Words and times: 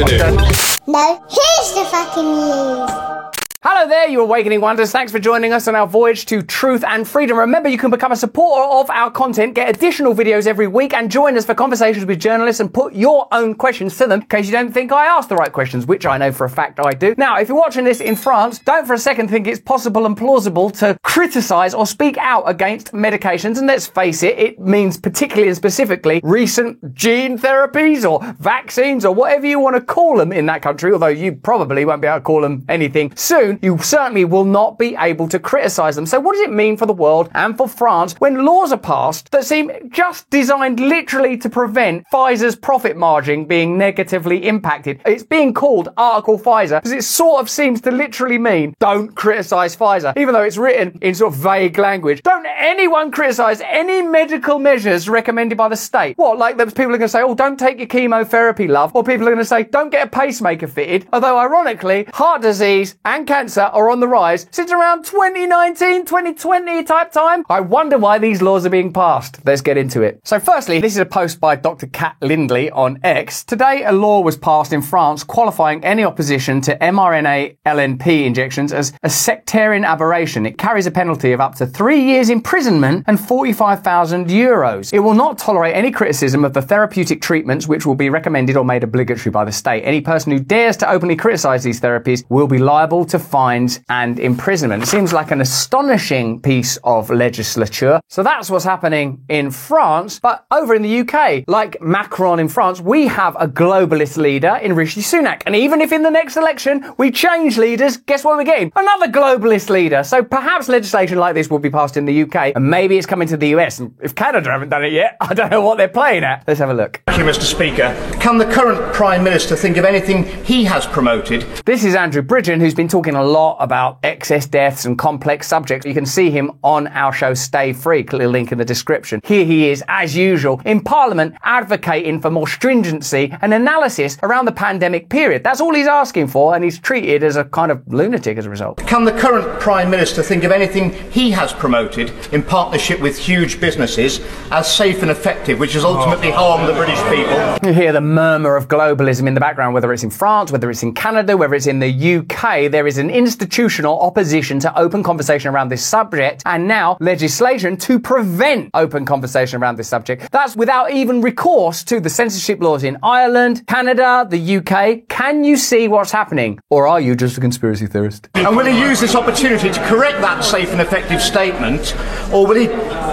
No, 0.00 1.22
here's 1.28 1.72
the 1.74 1.84
fucking 1.90 2.24
news. 2.24 3.29
Hello 3.62 3.86
there, 3.86 4.08
you 4.08 4.22
awakening 4.22 4.62
wonders. 4.62 4.90
Thanks 4.90 5.12
for 5.12 5.18
joining 5.18 5.52
us 5.52 5.68
on 5.68 5.74
our 5.74 5.86
voyage 5.86 6.24
to 6.24 6.40
truth 6.40 6.82
and 6.82 7.06
freedom. 7.06 7.36
Remember, 7.36 7.68
you 7.68 7.76
can 7.76 7.90
become 7.90 8.10
a 8.10 8.16
supporter 8.16 8.64
of 8.64 8.88
our 8.88 9.10
content, 9.10 9.52
get 9.52 9.68
additional 9.68 10.14
videos 10.14 10.46
every 10.46 10.66
week, 10.66 10.94
and 10.94 11.10
join 11.10 11.36
us 11.36 11.44
for 11.44 11.54
conversations 11.54 12.06
with 12.06 12.18
journalists 12.18 12.60
and 12.60 12.72
put 12.72 12.94
your 12.94 13.28
own 13.32 13.54
questions 13.54 13.98
to 13.98 14.06
them 14.06 14.22
in 14.22 14.26
case 14.28 14.46
you 14.46 14.52
don't 14.52 14.72
think 14.72 14.92
I 14.92 15.04
asked 15.04 15.28
the 15.28 15.36
right 15.36 15.52
questions, 15.52 15.84
which 15.84 16.06
I 16.06 16.16
know 16.16 16.32
for 16.32 16.46
a 16.46 16.48
fact 16.48 16.80
I 16.80 16.92
do. 16.92 17.14
Now, 17.18 17.38
if 17.38 17.48
you're 17.48 17.58
watching 17.58 17.84
this 17.84 18.00
in 18.00 18.16
France, 18.16 18.60
don't 18.60 18.86
for 18.86 18.94
a 18.94 18.98
second 18.98 19.28
think 19.28 19.46
it's 19.46 19.60
possible 19.60 20.06
and 20.06 20.16
plausible 20.16 20.70
to 20.70 20.98
criticize 21.02 21.74
or 21.74 21.86
speak 21.86 22.16
out 22.16 22.44
against 22.44 22.92
medications. 22.92 23.58
And 23.58 23.66
let's 23.66 23.86
face 23.86 24.22
it, 24.22 24.38
it 24.38 24.58
means 24.58 24.96
particularly 24.96 25.48
and 25.48 25.56
specifically 25.56 26.22
recent 26.24 26.94
gene 26.94 27.36
therapies 27.36 28.10
or 28.10 28.22
vaccines 28.38 29.04
or 29.04 29.14
whatever 29.14 29.46
you 29.46 29.60
want 29.60 29.76
to 29.76 29.82
call 29.82 30.16
them 30.16 30.32
in 30.32 30.46
that 30.46 30.62
country, 30.62 30.94
although 30.94 31.08
you 31.08 31.32
probably 31.32 31.84
won't 31.84 32.00
be 32.00 32.08
able 32.08 32.20
to 32.20 32.22
call 32.22 32.40
them 32.40 32.64
anything 32.66 33.14
soon 33.16 33.49
you 33.62 33.78
certainly 33.78 34.24
will 34.24 34.44
not 34.44 34.78
be 34.78 34.96
able 34.98 35.28
to 35.28 35.38
criticise 35.38 35.96
them. 35.96 36.06
So 36.06 36.20
what 36.20 36.32
does 36.32 36.42
it 36.42 36.52
mean 36.52 36.76
for 36.76 36.86
the 36.86 36.92
world 36.92 37.30
and 37.34 37.56
for 37.56 37.68
France 37.68 38.14
when 38.18 38.44
laws 38.44 38.72
are 38.72 38.78
passed 38.78 39.30
that 39.30 39.44
seem 39.44 39.70
just 39.90 40.28
designed 40.30 40.80
literally 40.80 41.36
to 41.38 41.50
prevent 41.50 42.04
Pfizer's 42.12 42.56
profit 42.56 42.96
margin 42.96 43.44
being 43.44 43.78
negatively 43.78 44.46
impacted? 44.46 45.00
It's 45.06 45.22
being 45.22 45.54
called 45.54 45.88
Article 45.96 46.38
Pfizer 46.38 46.78
because 46.78 46.92
it 46.92 47.04
sort 47.04 47.40
of 47.40 47.50
seems 47.50 47.80
to 47.82 47.90
literally 47.90 48.38
mean 48.38 48.74
don't 48.78 49.14
criticise 49.14 49.76
Pfizer, 49.76 50.16
even 50.16 50.34
though 50.34 50.42
it's 50.42 50.56
written 50.56 50.98
in 51.00 51.14
sort 51.14 51.32
of 51.32 51.38
vague 51.40 51.78
language. 51.78 52.22
Don't 52.22 52.46
anyone 52.46 53.10
criticise 53.10 53.60
any 53.64 54.02
medical 54.02 54.58
measures 54.58 55.08
recommended 55.08 55.56
by 55.56 55.68
the 55.68 55.76
state. 55.76 56.16
What, 56.16 56.38
like 56.38 56.56
those 56.56 56.72
people 56.72 56.94
are 56.94 56.98
going 56.98 57.02
to 57.02 57.08
say, 57.08 57.22
oh, 57.22 57.34
don't 57.34 57.58
take 57.58 57.78
your 57.78 57.86
chemotherapy, 57.86 58.68
love, 58.68 58.94
or 58.94 59.02
people 59.02 59.26
are 59.26 59.30
going 59.30 59.38
to 59.38 59.44
say, 59.44 59.64
don't 59.64 59.90
get 59.90 60.06
a 60.06 60.10
pacemaker 60.10 60.66
fitted. 60.66 61.08
Although 61.12 61.38
ironically, 61.38 62.06
heart 62.12 62.42
disease 62.42 62.96
and 63.04 63.26
cancer 63.26 63.39
cancer 63.40 63.62
are 63.62 63.88
on 63.88 64.00
the 64.00 64.06
rise 64.06 64.46
since 64.50 64.70
around 64.70 65.02
2019, 65.02 66.04
2020 66.04 66.84
type 66.84 67.10
time. 67.10 67.42
I 67.48 67.60
wonder 67.60 67.96
why 67.96 68.18
these 68.18 68.42
laws 68.42 68.66
are 68.66 68.70
being 68.70 68.92
passed. 68.92 69.38
Let's 69.46 69.62
get 69.62 69.78
into 69.78 70.02
it. 70.02 70.20
So 70.24 70.38
firstly, 70.38 70.78
this 70.78 70.92
is 70.92 70.98
a 70.98 71.06
post 71.06 71.40
by 71.40 71.56
Dr. 71.56 71.86
Kat 71.86 72.16
Lindley 72.20 72.70
on 72.70 72.98
X. 73.02 73.42
Today, 73.42 73.84
a 73.86 73.92
law 73.92 74.20
was 74.20 74.36
passed 74.36 74.74
in 74.74 74.82
France 74.82 75.24
qualifying 75.24 75.82
any 75.82 76.04
opposition 76.04 76.60
to 76.60 76.76
mRNA 76.76 77.56
LNP 77.64 78.26
injections 78.26 78.74
as 78.74 78.92
a 79.02 79.08
sectarian 79.08 79.86
aberration. 79.86 80.44
It 80.44 80.58
carries 80.58 80.84
a 80.84 80.90
penalty 80.90 81.32
of 81.32 81.40
up 81.40 81.54
to 81.54 81.66
three 81.66 82.02
years 82.02 82.28
imprisonment 82.28 83.04
and 83.06 83.18
45,000 83.18 84.26
euros. 84.26 84.92
It 84.92 84.98
will 84.98 85.14
not 85.14 85.38
tolerate 85.38 85.74
any 85.74 85.90
criticism 85.90 86.44
of 86.44 86.52
the 86.52 86.60
therapeutic 86.60 87.22
treatments 87.22 87.66
which 87.66 87.86
will 87.86 87.94
be 87.94 88.10
recommended 88.10 88.58
or 88.58 88.66
made 88.66 88.84
obligatory 88.84 89.32
by 89.32 89.46
the 89.46 89.52
state. 89.52 89.84
Any 89.84 90.02
person 90.02 90.30
who 90.30 90.40
dares 90.40 90.76
to 90.76 90.90
openly 90.90 91.16
criticize 91.16 91.64
these 91.64 91.80
therapies 91.80 92.22
will 92.28 92.46
be 92.46 92.58
liable 92.58 93.06
to 93.06 93.29
fines 93.30 93.80
and 93.88 94.18
imprisonment. 94.18 94.82
It 94.82 94.86
seems 94.86 95.12
like 95.12 95.30
an 95.30 95.40
astonishing 95.40 96.40
piece 96.40 96.76
of 96.84 97.10
legislature. 97.10 98.00
So 98.08 98.22
that's 98.22 98.50
what's 98.50 98.64
happening 98.64 99.24
in 99.28 99.50
France. 99.50 100.18
But 100.18 100.44
over 100.50 100.74
in 100.74 100.82
the 100.82 101.00
UK, 101.00 101.44
like 101.46 101.80
Macron 101.80 102.40
in 102.40 102.48
France, 102.48 102.80
we 102.80 103.06
have 103.06 103.36
a 103.38 103.46
globalist 103.46 104.16
leader 104.16 104.58
in 104.62 104.74
Rishi 104.74 105.00
Sunak. 105.00 105.42
And 105.46 105.54
even 105.54 105.80
if 105.80 105.92
in 105.92 106.02
the 106.02 106.10
next 106.10 106.36
election 106.36 106.92
we 106.98 107.10
change 107.10 107.56
leaders, 107.56 107.96
guess 107.96 108.24
what 108.24 108.36
we're 108.36 108.44
getting? 108.44 108.72
Another 108.74 109.06
globalist 109.06 109.70
leader. 109.70 110.02
So 110.02 110.22
perhaps 110.24 110.68
legislation 110.68 111.18
like 111.18 111.34
this 111.34 111.48
will 111.48 111.58
be 111.58 111.70
passed 111.70 111.96
in 111.96 112.04
the 112.04 112.22
UK 112.22 112.52
and 112.56 112.68
maybe 112.68 112.98
it's 112.98 113.06
coming 113.06 113.28
to 113.28 113.36
the 113.36 113.48
US. 113.56 113.78
And 113.78 113.94
if 114.02 114.14
Canada 114.14 114.50
haven't 114.50 114.70
done 114.70 114.84
it 114.84 114.92
yet, 114.92 115.16
I 115.20 115.34
don't 115.34 115.50
know 115.50 115.62
what 115.62 115.78
they're 115.78 115.88
playing 115.88 116.24
at. 116.24 116.44
Let's 116.46 116.58
have 116.60 116.70
a 116.70 116.74
look. 116.74 117.02
Thank 117.06 117.18
you, 117.18 117.24
Mr. 117.24 117.42
Speaker. 117.42 117.94
Can 118.20 118.38
the 118.38 118.46
current 118.46 118.92
Prime 118.94 119.22
Minister 119.22 119.54
think 119.54 119.76
of 119.76 119.84
anything 119.84 120.24
he 120.44 120.64
has 120.64 120.86
promoted? 120.86 121.42
This 121.64 121.84
is 121.84 121.94
Andrew 121.94 122.22
Bridgen, 122.22 122.58
who's 122.58 122.74
been 122.74 122.88
talking 122.88 123.14
a 123.20 123.24
lot 123.24 123.56
about 123.60 123.98
excess 124.02 124.46
deaths 124.46 124.84
and 124.84 124.98
complex 124.98 125.46
subjects. 125.46 125.86
You 125.86 125.94
can 125.94 126.06
see 126.06 126.30
him 126.30 126.52
on 126.62 126.86
our 126.88 127.12
show 127.12 127.34
Stay 127.34 127.72
Free, 127.72 128.02
click 128.02 128.22
the 128.22 128.28
link 128.28 128.52
in 128.52 128.58
the 128.58 128.64
description. 128.64 129.20
Here 129.24 129.44
he 129.44 129.68
is, 129.68 129.84
as 129.88 130.16
usual, 130.16 130.60
in 130.64 130.80
Parliament 130.80 131.34
advocating 131.42 132.20
for 132.20 132.30
more 132.30 132.48
stringency 132.48 133.32
and 133.42 133.52
analysis 133.54 134.18
around 134.22 134.46
the 134.46 134.52
pandemic 134.52 135.08
period. 135.08 135.44
That's 135.44 135.60
all 135.60 135.74
he's 135.74 135.86
asking 135.86 136.28
for, 136.28 136.54
and 136.54 136.64
he's 136.64 136.78
treated 136.78 137.22
as 137.22 137.36
a 137.36 137.44
kind 137.44 137.70
of 137.70 137.86
lunatic 137.92 138.38
as 138.38 138.46
a 138.46 138.50
result. 138.50 138.78
Can 138.86 139.04
the 139.04 139.12
current 139.12 139.60
Prime 139.60 139.90
Minister 139.90 140.22
think 140.22 140.44
of 140.44 140.52
anything 140.52 140.92
he 141.10 141.30
has 141.32 141.52
promoted 141.52 142.10
in 142.32 142.42
partnership 142.42 143.00
with 143.00 143.18
huge 143.18 143.60
businesses 143.60 144.20
as 144.50 144.72
safe 144.72 145.02
and 145.02 145.10
effective, 145.10 145.58
which 145.58 145.74
has 145.74 145.84
ultimately 145.84 146.28
oh. 146.28 146.36
harmed 146.36 146.68
the 146.68 146.72
British 146.72 147.00
people? 147.04 147.68
You 147.68 147.74
hear 147.74 147.92
the 147.92 148.00
murmur 148.00 148.56
of 148.56 148.68
globalism 148.68 149.26
in 149.26 149.34
the 149.34 149.40
background, 149.40 149.74
whether 149.74 149.92
it's 149.92 150.02
in 150.02 150.10
France, 150.10 150.50
whether 150.50 150.70
it's 150.70 150.82
in 150.82 150.94
Canada, 150.94 151.36
whether 151.36 151.54
it's 151.54 151.66
in 151.66 151.78
the 151.80 152.16
UK. 152.18 152.70
There 152.70 152.86
is 152.86 152.98
an 152.98 153.09
institutional 153.10 154.00
opposition 154.00 154.58
to 154.60 154.78
open 154.78 155.02
conversation 155.02 155.52
around 155.52 155.68
this 155.68 155.84
subject 155.84 156.42
and 156.46 156.66
now 156.66 156.96
legislation 157.00 157.76
to 157.78 157.98
prevent 157.98 158.70
open 158.74 159.04
conversation 159.04 159.62
around 159.62 159.76
this 159.76 159.88
subject. 159.88 160.30
That's 160.30 160.56
without 160.56 160.92
even 160.92 161.20
recourse 161.20 161.84
to 161.84 162.00
the 162.00 162.10
censorship 162.10 162.60
laws 162.60 162.84
in 162.84 162.98
Ireland, 163.02 163.66
Canada, 163.66 164.26
the 164.28 164.56
UK. 164.56 165.08
Can 165.08 165.44
you 165.44 165.56
see 165.56 165.88
what's 165.88 166.12
happening? 166.12 166.58
Or 166.70 166.86
are 166.86 167.00
you 167.00 167.14
just 167.14 167.36
a 167.36 167.40
conspiracy 167.40 167.86
theorist? 167.86 168.28
And 168.34 168.56
will 168.56 168.66
he 168.66 168.78
use 168.78 169.00
this 169.00 169.14
opportunity 169.14 169.70
to 169.70 169.80
correct 169.86 170.20
that 170.20 170.44
safe 170.44 170.70
and 170.70 170.80
effective 170.80 171.20
statement, 171.20 171.94
or 172.32 172.46
will 172.46 172.56
he 172.56 172.68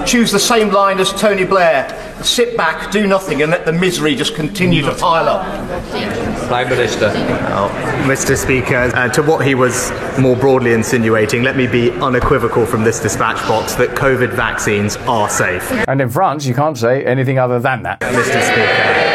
choose 0.06 0.32
the 0.32 0.40
same 0.40 0.70
line 0.72 1.00
as 1.00 1.12
Tony 1.14 1.46
Blair, 1.46 1.88
sit 2.24 2.56
back, 2.58 2.92
do 2.92 3.08
nothing, 3.08 3.42
and 3.42 3.52
let 3.52 3.66
the 3.66 3.74
misery 3.74 4.16
just 4.16 4.36
continue 4.36 4.82
to 4.82 4.94
pile 4.96 5.28
up? 5.28 5.46
Prime 6.48 6.70
Minister. 6.70 7.10
Mr. 8.08 8.38
Speaker, 8.38 8.90
uh, 8.96 9.10
to 9.10 9.22
what 9.22 9.46
he 9.46 9.54
was 9.54 9.92
more 10.18 10.36
broadly 10.36 10.72
insinuating, 10.72 11.44
let 11.44 11.58
me 11.58 11.68
be 11.68 11.92
unequivocal 11.92 12.66
from 12.66 12.84
this 12.84 13.02
dispatch 13.02 13.38
box 13.48 13.76
that 13.76 13.90
COVID 13.90 14.32
vaccines 14.32 14.96
are 15.08 15.30
safe. 15.30 15.70
And 15.90 16.00
in 16.00 16.10
France, 16.10 16.46
you 16.46 16.54
can't 16.54 16.78
say 16.78 17.06
anything 17.06 17.38
other 17.38 17.60
than 17.60 17.84
that. 17.84 18.00
Mr. 18.00 18.42
Speaker. 18.42 19.08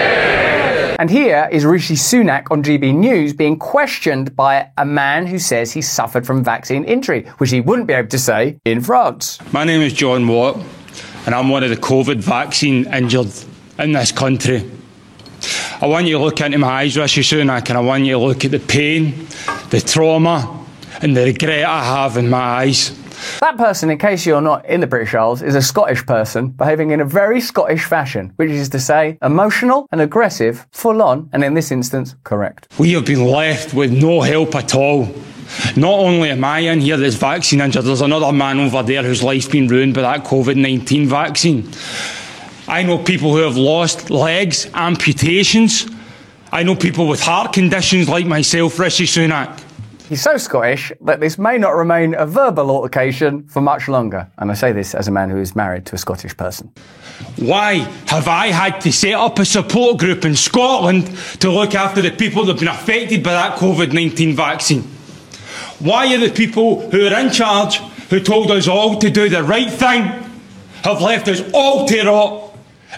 And 0.98 1.10
here 1.10 1.48
is 1.50 1.64
Rishi 1.64 1.94
Sunak 1.94 2.48
on 2.50 2.62
GB 2.62 2.94
News 2.94 3.32
being 3.32 3.58
questioned 3.58 4.36
by 4.36 4.70
a 4.76 4.84
man 4.84 5.26
who 5.26 5.38
says 5.38 5.72
he 5.72 5.80
suffered 5.80 6.26
from 6.26 6.44
vaccine 6.44 6.84
injury, 6.84 7.24
which 7.38 7.50
he 7.50 7.60
wouldn't 7.60 7.88
be 7.88 7.94
able 7.94 8.08
to 8.10 8.18
say 8.18 8.60
in 8.64 8.82
France. 8.82 9.38
My 9.52 9.64
name 9.64 9.80
is 9.80 9.94
John 9.94 10.28
Watt, 10.28 10.58
and 11.24 11.34
I'm 11.34 11.48
one 11.48 11.64
of 11.64 11.70
the 11.70 11.76
COVID 11.76 12.18
vaccine 12.18 12.86
injured 12.92 13.32
in 13.78 13.92
this 13.92 14.12
country. 14.12 14.70
I 15.82 15.86
want 15.86 16.06
you 16.06 16.16
to 16.16 16.22
look 16.22 16.40
into 16.40 16.58
my 16.58 16.82
eyes, 16.82 16.96
Rishi 16.96 17.22
Sunak, 17.22 17.68
and 17.68 17.76
I 17.76 17.80
want 17.80 18.04
you 18.04 18.12
to 18.12 18.18
look 18.18 18.44
at 18.44 18.52
the 18.52 18.60
pain, 18.60 19.26
the 19.70 19.82
trauma, 19.84 20.64
and 21.00 21.16
the 21.16 21.24
regret 21.24 21.64
I 21.64 21.82
have 21.82 22.16
in 22.16 22.30
my 22.30 22.38
eyes. 22.38 22.96
That 23.40 23.56
person, 23.56 23.90
in 23.90 23.98
case 23.98 24.24
you're 24.24 24.40
not 24.40 24.64
in 24.66 24.80
the 24.80 24.86
British 24.86 25.12
Isles, 25.12 25.42
is 25.42 25.56
a 25.56 25.60
Scottish 25.60 26.06
person 26.06 26.50
behaving 26.50 26.92
in 26.92 27.00
a 27.00 27.04
very 27.04 27.40
Scottish 27.40 27.82
fashion, 27.84 28.32
which 28.36 28.52
is 28.52 28.68
to 28.68 28.78
say, 28.78 29.18
emotional 29.22 29.88
and 29.90 30.00
aggressive, 30.00 30.68
full 30.70 31.02
on, 31.02 31.28
and 31.32 31.42
in 31.42 31.54
this 31.54 31.72
instance, 31.72 32.14
correct. 32.22 32.68
We 32.78 32.92
have 32.92 33.04
been 33.04 33.24
left 33.24 33.74
with 33.74 33.90
no 33.90 34.20
help 34.20 34.54
at 34.54 34.76
all. 34.76 35.06
Not 35.74 35.98
only 35.98 36.30
am 36.30 36.44
I 36.44 36.60
in 36.60 36.80
here 36.80 36.96
that's 36.96 37.16
vaccine 37.16 37.60
injured, 37.60 37.86
there's 37.86 38.02
another 38.02 38.30
man 38.30 38.60
over 38.60 38.84
there 38.84 39.02
whose 39.02 39.24
life's 39.24 39.48
been 39.48 39.66
ruined 39.66 39.94
by 39.94 40.02
that 40.02 40.22
COVID 40.22 40.54
19 40.54 41.08
vaccine. 41.08 41.68
I 42.68 42.82
know 42.84 42.98
people 42.98 43.32
who 43.32 43.42
have 43.42 43.56
lost 43.56 44.10
legs, 44.10 44.68
amputations. 44.74 45.86
I 46.52 46.62
know 46.62 46.76
people 46.76 47.08
with 47.08 47.20
heart 47.20 47.52
conditions 47.52 48.08
like 48.08 48.26
myself, 48.26 48.78
Rishi 48.78 49.04
Sunak. 49.04 49.60
He's 50.08 50.22
so 50.22 50.36
Scottish 50.36 50.92
that 51.00 51.20
this 51.20 51.38
may 51.38 51.56
not 51.58 51.70
remain 51.70 52.14
a 52.14 52.26
verbal 52.26 52.70
altercation 52.70 53.44
for 53.48 53.62
much 53.62 53.88
longer. 53.88 54.30
And 54.38 54.50
I 54.50 54.54
say 54.54 54.70
this 54.70 54.94
as 54.94 55.08
a 55.08 55.10
man 55.10 55.30
who 55.30 55.38
is 55.38 55.56
married 55.56 55.86
to 55.86 55.94
a 55.94 55.98
Scottish 55.98 56.36
person. 56.36 56.70
Why 57.36 57.76
have 58.08 58.28
I 58.28 58.48
had 58.48 58.80
to 58.82 58.92
set 58.92 59.14
up 59.14 59.38
a 59.38 59.44
support 59.44 59.98
group 59.98 60.24
in 60.24 60.36
Scotland 60.36 61.06
to 61.40 61.50
look 61.50 61.74
after 61.74 62.02
the 62.02 62.10
people 62.10 62.44
that 62.44 62.52
have 62.52 62.60
been 62.60 62.68
affected 62.68 63.22
by 63.22 63.32
that 63.32 63.58
COVID 63.58 63.92
19 63.92 64.36
vaccine? 64.36 64.82
Why 65.78 66.14
are 66.14 66.18
the 66.18 66.30
people 66.30 66.90
who 66.90 67.06
are 67.06 67.18
in 67.18 67.30
charge, 67.30 67.78
who 68.10 68.20
told 68.20 68.50
us 68.50 68.68
all 68.68 68.98
to 68.98 69.10
do 69.10 69.28
the 69.28 69.42
right 69.42 69.70
thing, 69.70 70.02
have 70.84 71.00
left 71.00 71.28
us 71.28 71.42
all 71.54 71.86
to 71.88 72.04
rot 72.04 72.41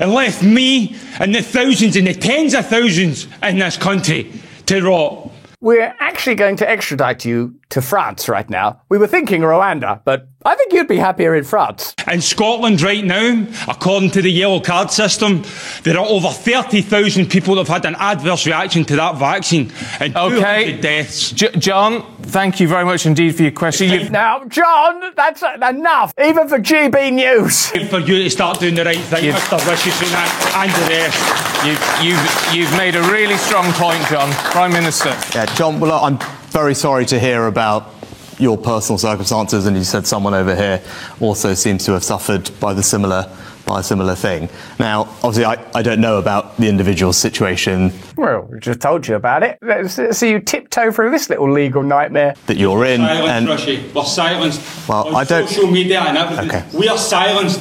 and 0.00 0.12
left 0.12 0.43
me 0.43 0.96
and 1.20 1.35
the 1.35 1.43
thousands 1.43 1.96
and 1.96 2.06
the 2.06 2.14
tens 2.14 2.55
of 2.55 2.67
thousands 2.67 3.26
in 3.43 3.58
this 3.58 3.76
country 3.76 4.32
to 4.67 4.81
rot? 4.82 5.31
We're 5.61 5.94
actually 5.99 6.35
going 6.35 6.56
to 6.56 6.69
extradite 6.69 7.25
you 7.25 7.55
to 7.70 7.81
France 7.81 8.29
right 8.29 8.49
now. 8.50 8.82
We 8.91 8.99
were 8.99 9.06
thinking 9.06 9.41
Rwanda, 9.41 10.02
but 10.05 10.29
I 10.46 10.55
think 10.56 10.75
you'd 10.75 10.88
be 10.88 10.99
happier 10.99 11.35
in 11.35 11.44
France. 11.44 11.94
In 12.11 12.20
Scotland 12.20 12.82
right 12.82 13.02
now, 13.02 13.46
according 13.67 14.11
to 14.11 14.20
the 14.20 14.31
yellow 14.31 14.61
card 14.61 14.91
system, 14.91 15.43
there 15.85 15.96
are 15.99 16.05
over 16.05 16.29
30,000 16.29 17.31
people 17.31 17.55
that 17.55 17.67
have 17.67 17.82
had 17.82 17.87
an 17.87 17.96
adverse 17.99 18.46
reaction 18.46 18.85
to 18.87 18.96
that 18.96 19.17
vaccine 19.17 19.73
and 20.00 20.14
Okay. 20.14 20.64
200 20.75 20.81
deaths. 20.82 21.31
J- 21.31 21.49
John, 21.52 22.05
thank 22.25 22.61
you 22.61 22.69
very 22.69 22.85
much 22.85 23.06
indeed 23.06 23.35
for 23.37 23.43
your 23.43 23.52
question. 23.52 23.88
You've, 23.91 24.11
Now, 24.11 24.44
John, 24.44 25.12
that's 25.17 25.43
enough, 25.43 26.12
even 26.23 26.46
for 26.46 26.58
GB 26.58 27.11
News. 27.14 27.69
For 27.88 28.00
you 28.00 28.23
to 28.23 28.29
start 28.29 28.61
doing 28.61 28.75
the 28.75 28.85
right 28.85 28.99
thing, 28.99 29.25
You've- 29.25 29.38
Mr. 29.38 29.67
Rishi 29.67 29.91
Sunak 29.91 30.62
and 30.62 30.70
the 30.73 30.94
rest. 30.94 31.64
you've, 31.64 32.05
you've, 32.05 32.55
you've 32.55 32.76
made 32.76 32.96
a 32.96 33.02
really 33.11 33.38
strong 33.38 33.73
point, 33.73 34.05
John. 34.08 34.31
Prime 34.52 34.75
Minister. 34.75 35.17
Yeah, 35.35 35.46
John, 35.55 35.81
well, 35.81 36.05
I'm 36.05 36.19
very 36.50 36.75
sorry 36.75 37.06
to 37.06 37.19
hear 37.19 37.46
about 37.46 37.88
your 38.38 38.56
personal 38.58 38.98
circumstances, 38.98 39.66
and 39.66 39.76
you 39.76 39.84
said 39.84 40.06
someone 40.06 40.34
over 40.34 40.54
here 40.54 40.82
also 41.20 41.54
seems 41.54 41.84
to 41.86 41.92
have 41.92 42.04
suffered 42.04 42.50
by 42.60 42.72
the 42.75 42.82
similar 42.82 43.31
by 43.66 43.81
a 43.81 43.82
similar 43.82 44.14
thing. 44.14 44.50
Now, 44.78 45.04
obviously, 45.22 45.46
I, 45.46 45.56
I 45.75 45.81
don't 45.81 46.00
know 46.02 46.19
about 46.19 46.58
the 46.58 46.69
individual 46.69 47.14
situation 47.14 47.94
Well, 48.14 48.42
we 48.52 48.60
just 48.60 48.81
told 48.81 49.08
you 49.08 49.14
about 49.14 49.42
it. 49.42 49.58
Let's 49.62 49.96
let's 49.96 50.19
see 50.19 50.31
you 50.32 50.38
tiptoe 50.40 50.92
through 50.92 51.10
this 51.12 51.31
little 51.31 51.50
legal 51.50 51.82
nightmare. 51.82 52.34
that 52.46 52.58
you're 52.58 52.84
in, 52.84 53.00
Silenced, 53.00 53.28
and 53.31 53.48
Rishi. 53.48 53.90
We're 53.94 54.04
silenced. 54.04 54.88
Well, 54.88 55.08
on 55.08 55.14
I 55.14 55.25
don't- 55.25 55.48
social 55.48 55.70
media 55.70 56.00
and 56.02 56.19
everything. 56.19 56.48
Okay. 56.50 56.64
We 56.78 56.88
are 56.88 56.98
silenced. 56.98 57.58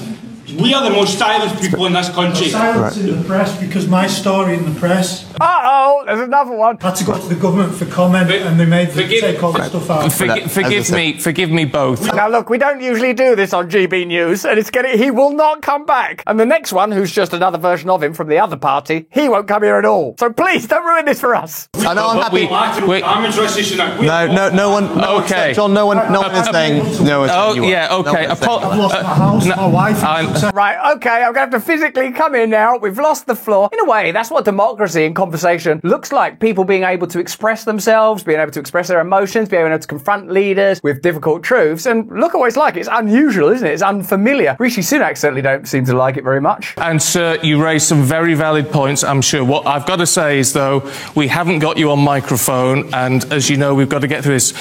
We 0.59 0.73
are 0.73 0.83
the 0.83 0.89
most 0.89 1.17
silenced 1.17 1.61
people 1.61 1.85
in 1.85 1.93
this 1.93 2.09
country. 2.09 2.49
Silence 2.49 2.97
in 2.97 3.17
the 3.21 3.23
press 3.27 3.57
because 3.59 3.87
my 3.87 4.07
story 4.07 4.55
in 4.55 4.71
the 4.71 4.79
press 4.79 5.25
Uh 5.41 5.61
oh, 5.63 6.03
there's 6.05 6.19
another 6.21 6.51
one. 6.55 6.77
had 6.79 6.95
to 6.95 7.03
go 7.03 7.17
to 7.19 7.27
the 7.27 7.35
government 7.35 7.73
for 7.73 7.85
comment 7.85 8.29
and 8.31 8.59
they 8.59 8.65
made 8.65 8.89
them 8.89 9.03
Forgive- 9.03 9.21
take 9.21 9.43
all 9.43 9.51
the 9.51 9.63
stuff 9.63 9.89
out. 9.89 10.03
Forgi- 10.11 10.43
But, 10.43 10.51
forgive 10.51 10.85
said- 10.85 10.95
me, 10.95 11.17
forgive 11.19 11.49
me 11.49 11.65
both. 11.65 12.13
Now 12.13 12.27
look, 12.29 12.49
we 12.49 12.57
don't 12.57 12.81
usually 12.81 13.13
do 13.13 13.35
this 13.35 13.53
on 13.53 13.69
GB 13.69 14.05
News, 14.05 14.45
and 14.45 14.59
it's 14.59 14.69
getting 14.69 14.97
he 14.97 15.09
will 15.11 15.31
not 15.31 15.61
come 15.61 15.85
back. 15.85 16.23
And 16.27 16.39
the 16.39 16.45
next 16.45 16.71
one, 16.73 16.91
who's 16.91 17.11
just 17.11 17.33
another 17.33 17.57
version 17.57 17.89
of 17.89 18.03
him 18.03 18.13
from 18.13 18.27
the 18.27 18.37
other 18.39 18.57
party, 18.57 19.07
he 19.11 19.29
won't 19.29 19.47
come 19.47 19.63
here 19.63 19.75
at 19.77 19.85
all. 19.85 20.15
So 20.19 20.31
please 20.31 20.67
don't 20.67 20.85
ruin 20.85 21.05
this 21.05 21.19
for 21.19 21.35
us. 21.35 21.67
I 21.85 21.93
know 21.93 22.09
I'm 22.09 22.19
happy. 22.21 22.41
we- 22.41 22.47
Collateral 22.47 22.87
Wait. 22.89 23.01
damage, 23.01 23.37
Rishi 23.37 23.63
Sunak. 23.75 23.97
We- 23.99 24.05
no, 24.07 24.27
no, 24.27 24.49
no 24.49 24.69
one. 24.69 24.95
No 24.97 25.17
Okay. 25.17 25.27
said- 25.27 25.55
John, 25.55 25.73
no 25.73 25.85
one, 25.87 25.97
no 26.11 26.21
one 26.21 26.31
is 26.35 26.47
saying. 26.47 27.05
No 27.05 27.19
one's 27.21 27.31
Oh, 27.33 27.53
you 27.53 27.65
yeah, 27.65 27.87
okay. 27.91 28.27
one 28.27 28.31
is 28.37 28.41
Apo- 28.43 28.59
you. 28.61 28.67
I've 28.67 28.77
lost 28.79 28.93
my 29.03 29.13
house, 29.15 29.45
no, 29.45 29.55
my 29.55 29.67
wife. 29.67 30.03
Right, 30.53 30.95
okay, 30.97 31.23
I'm 31.23 31.33
going 31.33 31.35
to 31.35 31.39
have 31.39 31.49
to 31.51 31.59
physically 31.59 32.11
come 32.11 32.35
in 32.35 32.49
now. 32.49 32.77
We've 32.77 32.99
lost 32.99 33.27
the 33.27 33.35
floor. 33.35 33.69
In 33.71 33.79
a 33.79 33.85
way, 33.85 34.11
that's 34.11 34.29
what 34.29 34.45
democracy 34.45 35.05
in 35.05 35.13
conversation 35.13 35.79
looks 35.83 36.11
like. 36.11 36.39
People 36.39 36.63
being 36.63 36.83
able 36.83 37.07
to 37.07 37.19
express 37.19 37.63
themselves, 37.63 38.23
being 38.23 38.39
able 38.39 38.51
to 38.51 38.59
express 38.59 38.89
their 38.89 38.99
emotions, 38.99 39.47
being 39.49 39.65
able 39.65 39.79
to 39.79 39.87
confront 39.87 40.29
leaders 40.29 40.83
with 40.83 41.01
difficult 41.01 41.43
truths. 41.43 41.85
And 41.85 42.09
look 42.11 42.35
at 42.35 42.37
what 42.37 42.47
it's 42.47 42.57
like. 42.57 42.75
It's 42.75 42.89
unusual, 42.91 43.49
isn't 43.49 43.65
it? 43.65 43.71
It's 43.71 43.81
unfamiliar. 43.81 44.57
Rishi 44.59 44.81
Sunak 44.81 45.17
certainly 45.17 45.41
don't 45.41 45.67
seem 45.67 45.85
to 45.85 45.95
like 45.95 46.17
it 46.17 46.23
very 46.23 46.41
much. 46.41 46.73
And 46.77 47.01
sir, 47.01 47.39
you 47.41 47.63
raised 47.63 47.87
some 47.87 48.03
very 48.03 48.33
valid 48.33 48.69
points, 48.69 49.03
I'm 49.03 49.21
sure. 49.21 49.43
What 49.43 49.65
I've 49.65 49.85
got 49.85 49.97
to 49.97 50.07
say 50.07 50.39
is, 50.39 50.51
though, 50.51 50.91
we 51.15 51.27
haven't 51.29 51.59
got 51.59 51.77
you 51.77 51.89
on 51.89 51.99
microphone, 51.99 52.93
and 52.93 53.23
as 53.31 53.49
you 53.49 53.57
know, 53.57 53.73
we've 53.73 53.89
got 53.89 53.99
to 53.99 54.07
get 54.07 54.23
through 54.23 54.35
this. 54.35 54.53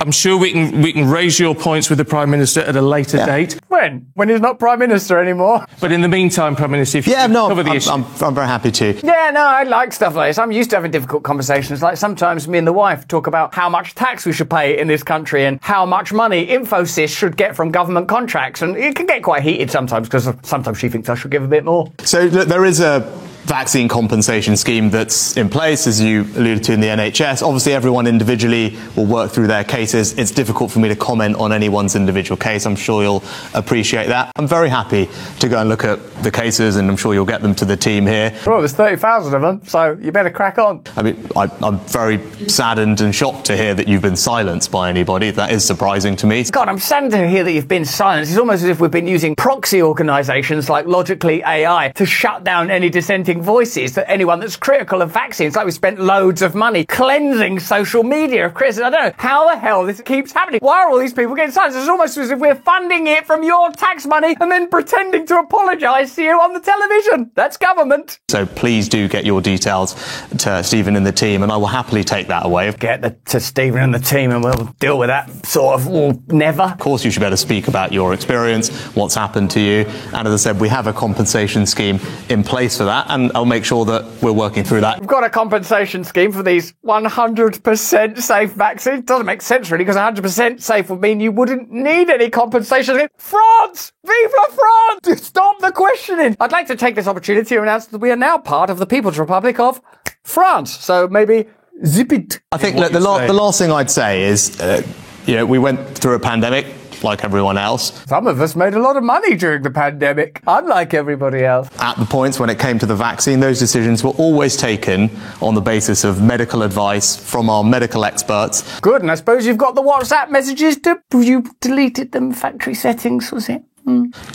I'm 0.00 0.12
sure 0.12 0.36
we 0.38 0.52
can 0.52 0.80
we 0.82 0.92
can 0.92 1.08
raise 1.08 1.38
your 1.38 1.54
points 1.54 1.88
with 1.88 1.98
the 1.98 2.04
Prime 2.04 2.30
Minister 2.30 2.60
at 2.60 2.76
a 2.76 2.82
later 2.82 3.18
date. 3.18 3.58
When? 3.68 4.10
When 4.14 4.28
he's 4.28 4.40
not 4.40 4.58
Prime 4.58 4.78
Minister 4.78 5.18
anymore? 5.18 5.64
But 5.80 5.92
in 5.92 6.00
the 6.02 6.08
meantime, 6.08 6.56
Prime 6.56 6.70
Minister, 6.70 6.98
if 6.98 7.06
you 7.06 7.12
Yeah, 7.12 7.26
could 7.26 7.32
no, 7.32 7.48
cover 7.48 7.62
the 7.62 7.70
I'm, 7.70 7.76
issue. 7.76 7.90
I'm, 7.90 8.04
I'm 8.22 8.34
very 8.34 8.46
happy 8.46 8.70
to. 8.70 8.92
Yeah, 9.04 9.30
no, 9.32 9.40
I 9.40 9.64
like 9.64 9.92
stuff 9.92 10.14
like 10.14 10.30
this. 10.30 10.38
I'm 10.38 10.52
used 10.52 10.70
to 10.70 10.76
having 10.76 10.90
difficult 10.90 11.22
conversations. 11.24 11.82
Like 11.82 11.96
sometimes 11.96 12.46
me 12.48 12.58
and 12.58 12.66
the 12.66 12.72
wife 12.72 13.08
talk 13.08 13.26
about 13.26 13.54
how 13.54 13.68
much 13.68 13.94
tax 13.94 14.24
we 14.24 14.32
should 14.32 14.50
pay 14.50 14.78
in 14.78 14.88
this 14.88 15.02
country 15.02 15.44
and 15.44 15.58
how 15.62 15.84
much 15.84 16.12
money 16.12 16.46
Infosys 16.46 17.14
should 17.16 17.36
get 17.36 17.56
from 17.56 17.70
government 17.70 18.08
contracts. 18.08 18.62
And 18.62 18.76
it 18.76 18.94
can 18.94 19.06
get 19.06 19.22
quite 19.22 19.42
heated 19.42 19.70
sometimes 19.70 20.08
because 20.08 20.28
sometimes 20.42 20.78
she 20.78 20.88
thinks 20.88 21.08
I 21.08 21.14
should 21.14 21.30
give 21.30 21.42
a 21.42 21.48
bit 21.48 21.64
more. 21.64 21.92
So 22.04 22.24
look, 22.26 22.48
there 22.48 22.64
is 22.64 22.80
a 22.80 23.00
vaccine 23.48 23.88
compensation 23.88 24.56
scheme 24.56 24.90
that's 24.90 25.36
in 25.36 25.48
place, 25.48 25.86
as 25.86 26.00
you 26.00 26.22
alluded 26.36 26.62
to 26.64 26.74
in 26.74 26.80
the 26.80 26.86
NHS. 26.86 27.42
Obviously, 27.42 27.72
everyone 27.72 28.06
individually 28.06 28.76
will 28.94 29.06
work 29.06 29.32
through 29.32 29.46
their 29.46 29.64
cases. 29.64 30.12
It's 30.18 30.30
difficult 30.30 30.70
for 30.70 30.80
me 30.80 30.88
to 30.88 30.96
comment 30.96 31.36
on 31.36 31.50
anyone's 31.50 31.96
individual 31.96 32.36
case. 32.36 32.66
I'm 32.66 32.76
sure 32.76 33.02
you'll 33.02 33.24
appreciate 33.54 34.08
that. 34.08 34.32
I'm 34.36 34.46
very 34.46 34.68
happy 34.68 35.08
to 35.40 35.48
go 35.48 35.58
and 35.58 35.68
look 35.68 35.84
at 35.84 35.98
the 36.22 36.30
cases, 36.30 36.76
and 36.76 36.90
I'm 36.90 36.96
sure 36.98 37.14
you'll 37.14 37.24
get 37.24 37.40
them 37.40 37.54
to 37.56 37.64
the 37.64 37.76
team 37.76 38.06
here. 38.06 38.38
Well, 38.46 38.58
there's 38.58 38.74
30,000 38.74 39.34
of 39.34 39.40
them, 39.40 39.62
so 39.64 39.98
you 39.98 40.12
better 40.12 40.30
crack 40.30 40.58
on. 40.58 40.82
I 40.96 41.02
mean, 41.02 41.26
I, 41.34 41.50
I'm 41.62 41.78
very 41.78 42.18
saddened 42.48 43.00
and 43.00 43.14
shocked 43.14 43.46
to 43.46 43.56
hear 43.56 43.74
that 43.74 43.88
you've 43.88 44.02
been 44.02 44.16
silenced 44.16 44.70
by 44.70 44.90
anybody. 44.90 45.30
That 45.30 45.52
is 45.52 45.64
surprising 45.64 46.16
to 46.16 46.26
me. 46.26 46.44
God, 46.44 46.68
I'm 46.68 46.78
saddened 46.78 47.12
to 47.12 47.26
hear 47.26 47.44
that 47.44 47.52
you've 47.52 47.66
been 47.66 47.86
silenced. 47.86 48.30
It's 48.30 48.38
almost 48.38 48.62
as 48.62 48.68
if 48.68 48.80
we've 48.80 48.90
been 48.90 49.08
using 49.08 49.34
proxy 49.34 49.82
organisations 49.82 50.68
like 50.68 50.86
Logically 50.86 51.42
AI 51.42 51.92
to 51.94 52.04
shut 52.04 52.44
down 52.44 52.70
any 52.70 52.90
dissenting 52.90 53.37
voices, 53.42 53.94
that 53.94 54.10
anyone 54.10 54.40
that's 54.40 54.56
critical 54.56 55.02
of 55.02 55.10
vaccines. 55.10 55.56
Like 55.56 55.66
we 55.66 55.72
spent 55.72 55.98
loads 55.98 56.42
of 56.42 56.54
money 56.54 56.84
cleansing 56.84 57.60
social 57.60 58.02
media 58.02 58.46
of 58.46 58.54
criticism. 58.54 58.86
I 58.86 58.90
don't 58.90 59.04
know 59.04 59.14
how 59.18 59.48
the 59.48 59.58
hell 59.58 59.84
this 59.84 60.00
keeps 60.00 60.32
happening. 60.32 60.60
Why 60.62 60.84
are 60.84 60.90
all 60.90 60.98
these 60.98 61.12
people 61.12 61.34
getting 61.34 61.52
silenced? 61.52 61.78
It's 61.78 61.88
almost 61.88 62.16
as 62.16 62.30
if 62.30 62.38
we're 62.38 62.54
funding 62.54 63.06
it 63.06 63.26
from 63.26 63.42
your 63.42 63.70
tax 63.72 64.06
money 64.06 64.36
and 64.40 64.50
then 64.50 64.68
pretending 64.68 65.26
to 65.26 65.38
apologise 65.38 66.14
to 66.16 66.22
you 66.22 66.40
on 66.40 66.52
the 66.52 66.60
television. 66.60 67.30
That's 67.34 67.56
government. 67.56 68.20
So 68.30 68.46
please 68.46 68.88
do 68.88 69.08
get 69.08 69.24
your 69.24 69.40
details 69.40 69.94
to 70.38 70.62
Stephen 70.62 70.96
and 70.96 71.06
the 71.06 71.12
team, 71.12 71.42
and 71.42 71.52
I 71.52 71.56
will 71.56 71.66
happily 71.66 72.04
take 72.04 72.28
that 72.28 72.46
away. 72.46 72.72
Get 72.72 73.02
the, 73.02 73.16
to 73.26 73.40
Stephen 73.40 73.82
and 73.82 73.94
the 73.94 73.98
team 73.98 74.30
and 74.30 74.42
we'll 74.42 74.74
deal 74.80 74.98
with 74.98 75.08
that 75.08 75.46
sort 75.46 75.80
of 75.80 75.88
or 75.88 76.14
never. 76.28 76.62
Of 76.62 76.78
course, 76.78 77.04
you 77.04 77.10
should 77.10 77.20
be 77.20 77.26
able 77.26 77.34
to 77.34 77.36
speak 77.36 77.68
about 77.68 77.92
your 77.92 78.14
experience, 78.14 78.68
what's 78.94 79.14
happened 79.14 79.50
to 79.52 79.60
you. 79.60 79.84
And 80.12 80.26
as 80.26 80.34
I 80.34 80.36
said, 80.36 80.60
we 80.60 80.68
have 80.68 80.86
a 80.86 80.92
compensation 80.92 81.66
scheme 81.66 82.00
in 82.28 82.42
place 82.42 82.78
for 82.78 82.84
that, 82.84 83.06
and 83.28 83.36
I'll 83.36 83.44
make 83.44 83.64
sure 83.64 83.84
that 83.84 84.04
we're 84.22 84.32
working 84.32 84.64
through 84.64 84.80
that. 84.80 85.00
We've 85.00 85.08
got 85.08 85.24
a 85.24 85.30
compensation 85.30 86.02
scheme 86.04 86.32
for 86.32 86.42
these 86.42 86.72
100% 86.84 88.18
safe 88.18 88.52
vaccines. 88.52 89.04
Doesn't 89.04 89.26
make 89.26 89.42
sense 89.42 89.70
really, 89.70 89.84
because 89.84 89.96
100% 89.96 90.60
safe 90.60 90.88
would 90.90 91.00
mean 91.00 91.20
you 91.20 91.32
wouldn't 91.32 91.70
need 91.70 92.08
any 92.08 92.30
compensation. 92.30 93.08
France! 93.18 93.92
Vive 94.04 94.32
la 94.36 94.44
France! 94.46 95.22
Stop 95.22 95.60
the 95.60 95.72
questioning! 95.72 96.36
I'd 96.40 96.52
like 96.52 96.66
to 96.68 96.76
take 96.76 96.94
this 96.94 97.06
opportunity 97.06 97.54
to 97.54 97.62
announce 97.62 97.86
that 97.86 97.98
we 97.98 98.10
are 98.10 98.16
now 98.16 98.38
part 98.38 98.70
of 98.70 98.78
the 98.78 98.86
People's 98.86 99.18
Republic 99.18 99.60
of 99.60 99.80
France. 100.24 100.72
So 100.72 101.06
maybe 101.08 101.46
zip 101.84 102.12
it. 102.12 102.40
I 102.52 102.58
think 102.58 102.76
look, 102.76 102.92
the, 102.92 103.00
la- 103.00 103.26
the 103.26 103.32
last 103.32 103.58
thing 103.58 103.70
I'd 103.70 103.90
say 103.90 104.22
is, 104.22 104.58
uh, 104.60 104.82
you 105.26 105.36
know, 105.36 105.44
we 105.44 105.58
went 105.58 105.98
through 105.98 106.14
a 106.14 106.20
pandemic 106.20 106.66
like 107.04 107.24
everyone 107.24 107.58
else. 107.58 108.04
Some 108.06 108.26
of 108.26 108.40
us 108.40 108.56
made 108.56 108.74
a 108.74 108.80
lot 108.80 108.96
of 108.96 109.02
money 109.02 109.36
during 109.36 109.62
the 109.62 109.70
pandemic, 109.70 110.42
unlike 110.46 110.94
everybody 110.94 111.44
else. 111.44 111.68
At 111.78 111.96
the 111.96 112.04
points 112.04 112.38
when 112.38 112.50
it 112.50 112.58
came 112.58 112.78
to 112.78 112.86
the 112.86 112.96
vaccine, 112.96 113.40
those 113.40 113.58
decisions 113.58 114.02
were 114.02 114.10
always 114.12 114.56
taken 114.56 115.10
on 115.40 115.54
the 115.54 115.60
basis 115.60 116.04
of 116.04 116.22
medical 116.22 116.62
advice 116.62 117.16
from 117.16 117.50
our 117.50 117.64
medical 117.64 118.04
experts. 118.04 118.80
Good, 118.80 119.02
and 119.02 119.10
I 119.10 119.14
suppose 119.14 119.46
you've 119.46 119.58
got 119.58 119.74
the 119.74 119.82
WhatsApp 119.82 120.30
messages 120.30 120.78
to. 120.80 121.00
You 121.12 121.44
deleted 121.60 122.12
them, 122.12 122.32
factory 122.32 122.74
settings, 122.74 123.32
was 123.32 123.48
it? 123.48 123.62